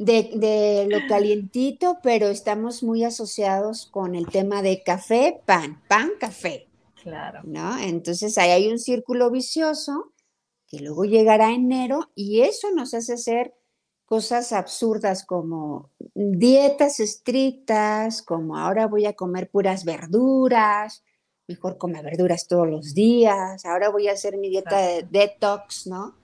[0.00, 6.68] de, lo calientito, pero estamos muy asociados con el tema de café, pan, pan, café.
[7.02, 7.40] Claro.
[7.44, 7.78] ¿No?
[7.78, 10.12] Entonces ahí hay un círculo vicioso
[10.66, 13.54] que luego llegará enero y eso nos hace hacer
[14.04, 21.04] cosas absurdas como dietas estrictas, como ahora voy a comer puras verduras,
[21.46, 26.19] mejor come verduras todos los días, ahora voy a hacer mi dieta de detox, ¿no?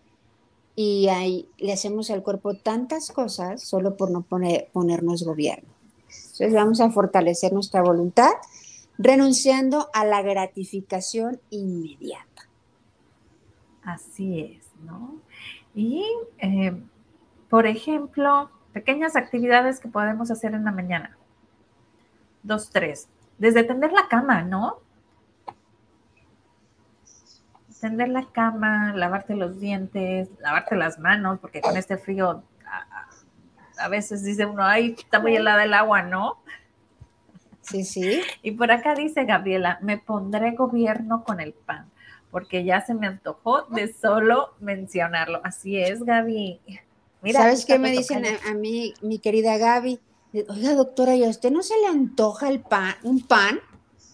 [0.76, 5.70] Y ahí le hacemos al cuerpo tantas cosas solo por no poner, ponernos gobierno.
[6.06, 8.30] Entonces vamos a fortalecer nuestra voluntad
[8.98, 12.48] renunciando a la gratificación inmediata.
[13.82, 15.16] Así es, ¿no?
[15.74, 16.04] Y,
[16.38, 16.78] eh,
[17.48, 21.16] por ejemplo, pequeñas actividades que podemos hacer en la mañana.
[22.42, 23.08] Dos, tres.
[23.38, 24.80] Desde tender la cama, ¿no?
[27.80, 32.42] Tender la cama, lavarte los dientes, lavarte las manos, porque con este frío
[33.78, 36.38] a, veces dice uno, ay, está muy helada el agua, ¿no?
[37.60, 38.22] Sí, sí.
[38.42, 41.90] Y por acá dice Gabriela, me pondré gobierno con el pan,
[42.30, 45.40] porque ya se me antojó de solo mencionarlo.
[45.44, 46.60] Así es, Gaby.
[47.22, 50.00] Mira, ¿Sabes qué me dicen a, mí, mi querida Gaby?
[50.48, 53.58] Oiga, doctora, ¿y a usted no se le antoja el pan, un pan?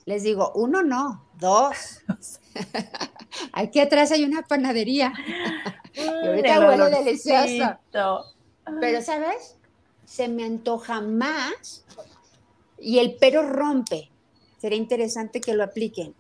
[0.05, 2.01] Les digo, uno no, dos.
[3.53, 5.13] Aquí atrás hay una panadería.
[5.95, 7.79] y ahorita huele delicioso.
[8.81, 9.57] Pero, ¿sabes?
[10.05, 11.85] Se me antoja más
[12.79, 14.11] y el pero rompe.
[14.59, 16.15] Sería interesante que lo apliquen.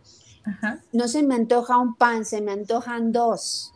[0.93, 3.73] No se me antoja un pan, se me antojan dos.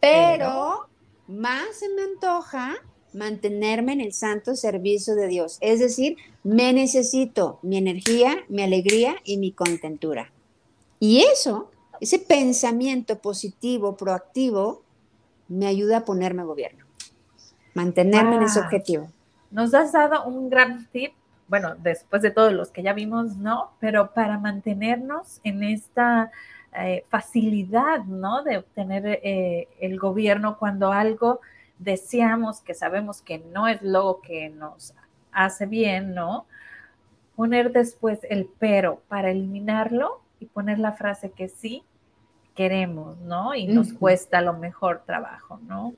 [0.00, 0.88] Pero,
[1.26, 2.76] más se me antoja
[3.12, 5.58] mantenerme en el santo servicio de Dios.
[5.60, 10.30] Es decir, me necesito mi energía, mi alegría y mi contentura.
[11.00, 11.70] Y eso
[12.00, 14.82] ese pensamiento positivo, proactivo,
[15.48, 16.84] me ayuda a ponerme gobierno,
[17.74, 19.08] mantenerme en ese objetivo.
[19.50, 21.12] Nos has dado un gran tip,
[21.48, 23.70] bueno, después de todos los que ya vimos, ¿no?
[23.78, 26.32] Pero para mantenernos en esta
[26.78, 28.42] eh, facilidad, ¿no?
[28.42, 31.40] De obtener eh, el gobierno cuando algo
[31.78, 34.94] deseamos, que sabemos que no es lo que nos
[35.30, 36.46] hace bien, ¿no?
[37.36, 41.82] Poner después el pero para eliminarlo y poner la frase que sí
[42.54, 43.54] queremos, ¿no?
[43.54, 45.94] Y nos cuesta a lo mejor trabajo, ¿no?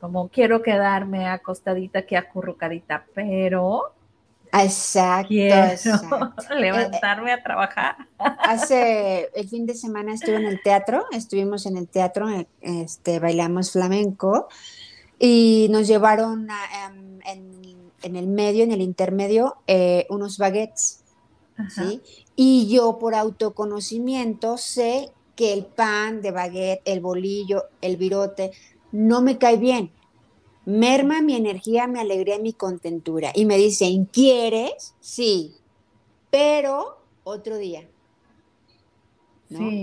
[0.00, 3.94] Como quiero quedarme acostadita que acurrucadita, pero
[4.52, 5.76] Exacto, quiero
[6.58, 7.96] levantarme a trabajar.
[8.18, 12.26] Hace el fin de semana estuve en el teatro, estuvimos en el teatro,
[12.60, 14.48] este, bailamos flamenco
[15.18, 16.48] y nos llevaron
[16.84, 17.20] em,
[18.02, 21.04] en, el medio, en el intermedio, eh, unos baguettes.
[21.68, 22.00] ¿sí?
[22.42, 28.52] Y yo por autoconocimiento sé que el pan de baguette, el bolillo, el virote,
[28.92, 29.92] no me cae bien.
[30.64, 33.30] Merma mi energía, mi alegría mi contentura.
[33.34, 34.94] Y me dicen, ¿quieres?
[35.00, 35.54] Sí,
[36.30, 37.86] pero otro día.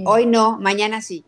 [0.08, 1.24] Hoy no, mañana sí.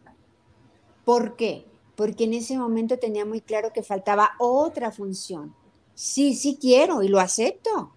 [1.05, 1.67] ¿Por qué?
[1.95, 5.53] Porque en ese momento tenía muy claro que faltaba otra función.
[5.93, 7.93] Sí, sí quiero y lo acepto.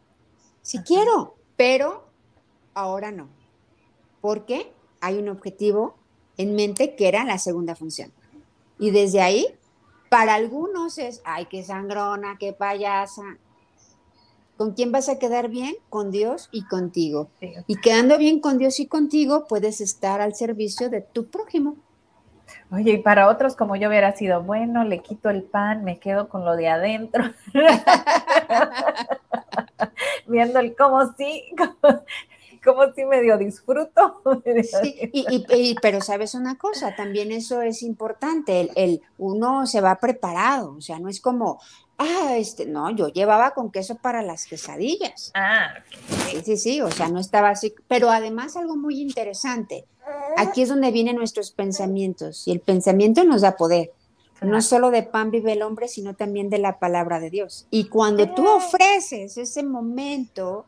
[0.61, 2.12] Sí quiero, pero
[2.75, 3.29] ahora no.
[4.21, 5.97] Porque hay un objetivo
[6.37, 8.13] en mente que era la segunda función.
[8.79, 9.47] Y desde ahí,
[10.09, 13.23] para algunos es, ay, qué sangrona, qué payasa.
[14.57, 15.75] ¿Con quién vas a quedar bien?
[15.89, 17.29] Con Dios y contigo.
[17.67, 21.77] Y quedando bien con Dios y contigo, puedes estar al servicio de tu prójimo.
[22.71, 26.29] Oye, y para otros como yo hubiera sido, bueno, le quito el pan, me quedo
[26.29, 27.25] con lo de adentro.
[30.27, 31.45] Viendo el cómo sí,
[32.63, 34.23] como si medio disfruto.
[34.83, 40.77] Sí, y, pero sabes una cosa, también eso es importante, el, uno se va preparado,
[40.77, 41.61] o sea, no es como,
[41.99, 45.31] ah, este, no, yo llevaba con queso para las quesadillas.
[45.35, 45.69] Ah,
[46.27, 49.87] sí, sí, sí, o sea, no estaba así, pero además algo muy interesante,
[50.37, 53.93] aquí es donde vienen nuestros pensamientos y el pensamiento nos da poder.
[54.43, 57.67] No solo de pan vive el hombre, sino también de la palabra de Dios.
[57.71, 60.67] Y cuando tú ofreces ese momento,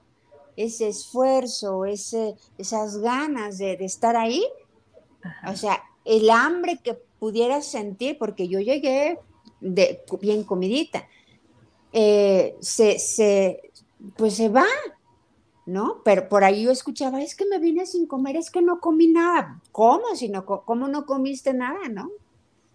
[0.56, 4.44] ese esfuerzo, ese, esas ganas de, estar ahí,
[5.48, 9.18] o sea, el hambre que pudieras sentir, porque yo llegué
[9.60, 11.08] de, bien comidita,
[11.92, 13.70] eh, se, se,
[14.16, 14.66] pues se va,
[15.66, 16.02] ¿no?
[16.04, 19.08] Pero por ahí yo escuchaba, es que me vine sin comer, es que no comí
[19.08, 19.60] nada.
[19.72, 20.14] ¿Cómo?
[20.14, 22.10] Si no, ¿Cómo no comiste nada, no?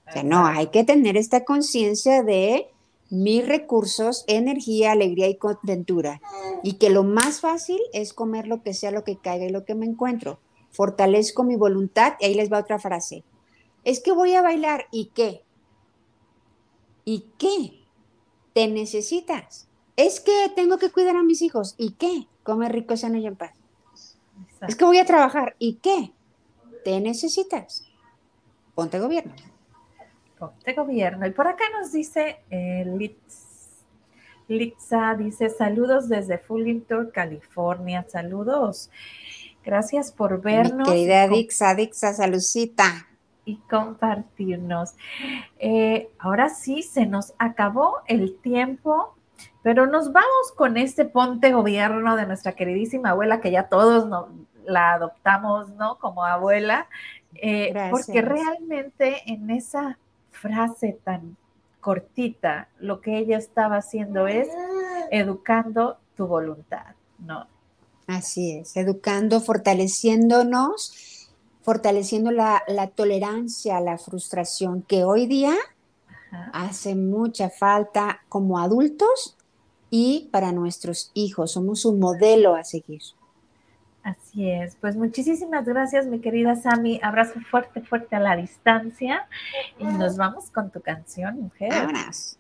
[0.08, 2.72] O sea, no, hay que tener esta conciencia de
[3.10, 6.22] mis recursos, energía, alegría y contentura.
[6.64, 9.66] Y que lo más fácil es comer lo que sea, lo que caiga y lo
[9.66, 10.40] que me encuentro.
[10.72, 13.24] Fortalezco mi voluntad y ahí les va otra frase.
[13.84, 15.42] Es que voy a bailar y qué?
[17.06, 17.80] ¿Y qué?
[18.54, 19.68] Te necesitas.
[19.96, 21.76] Es que tengo que cuidar a mis hijos.
[21.78, 22.28] ¿Y qué?
[22.44, 23.54] Come rico, sano y en paz.
[24.68, 25.56] Es que voy a trabajar.
[25.60, 26.14] ¿Y qué?
[26.84, 27.84] Te necesitas.
[28.76, 29.34] Ponte gobierno.
[30.40, 31.28] Ponte gobierno.
[31.28, 33.86] Y por acá nos dice eh, Litz,
[34.48, 38.06] Litza, dice saludos desde Fullerton, California.
[38.08, 38.90] Saludos.
[39.64, 40.88] Gracias por vernos.
[40.88, 43.06] Mi querida Dixa, Dixa, saludcita
[43.50, 44.94] y compartirnos.
[45.58, 49.16] Eh, ahora sí, se nos acabó el tiempo,
[49.64, 54.08] pero nos vamos con este ponte gobierno de nuestra queridísima abuela, que ya todos
[54.66, 55.98] la adoptamos, ¿no?
[55.98, 56.88] Como abuela,
[57.36, 59.98] eh, porque realmente en esa
[60.40, 61.38] frase tan
[61.82, 64.48] cortita, lo que ella estaba haciendo es
[65.12, 67.48] educando tu voluntad, ¿no?
[68.08, 71.20] Así es, educando, fortaleciéndonos
[71.70, 72.64] fortaleciendo la,
[72.96, 75.54] tolerancia la frustración, que hoy día
[76.52, 79.38] hace mucha falta como adultos
[79.92, 81.52] y para nuestros hijos.
[81.52, 83.02] Somos un modelo a seguir.
[84.04, 84.76] Así es.
[84.78, 87.00] Pues muchísimas gracias, mi querida Sami.
[87.04, 89.28] Abrazo fuerte, fuerte a la distancia.
[89.78, 91.72] Y nos vamos con tu canción, mujer.
[91.72, 92.40] Vámonos.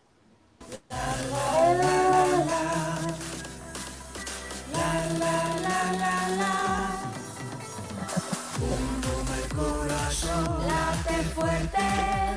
[10.68, 11.88] late fuerte.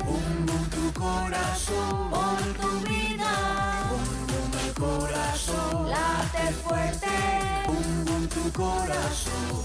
[0.05, 3.31] Bum bum tu corazón por tu vida.
[3.89, 7.62] Bum bum el corazón late fuerte
[8.51, 9.63] corazón.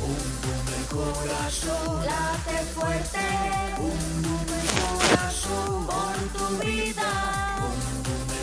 [0.00, 2.04] Un boom corazón.
[2.04, 3.26] Late fuerte.
[3.78, 4.46] Un boom
[4.78, 5.86] corazón.
[5.86, 7.57] Por tu vida.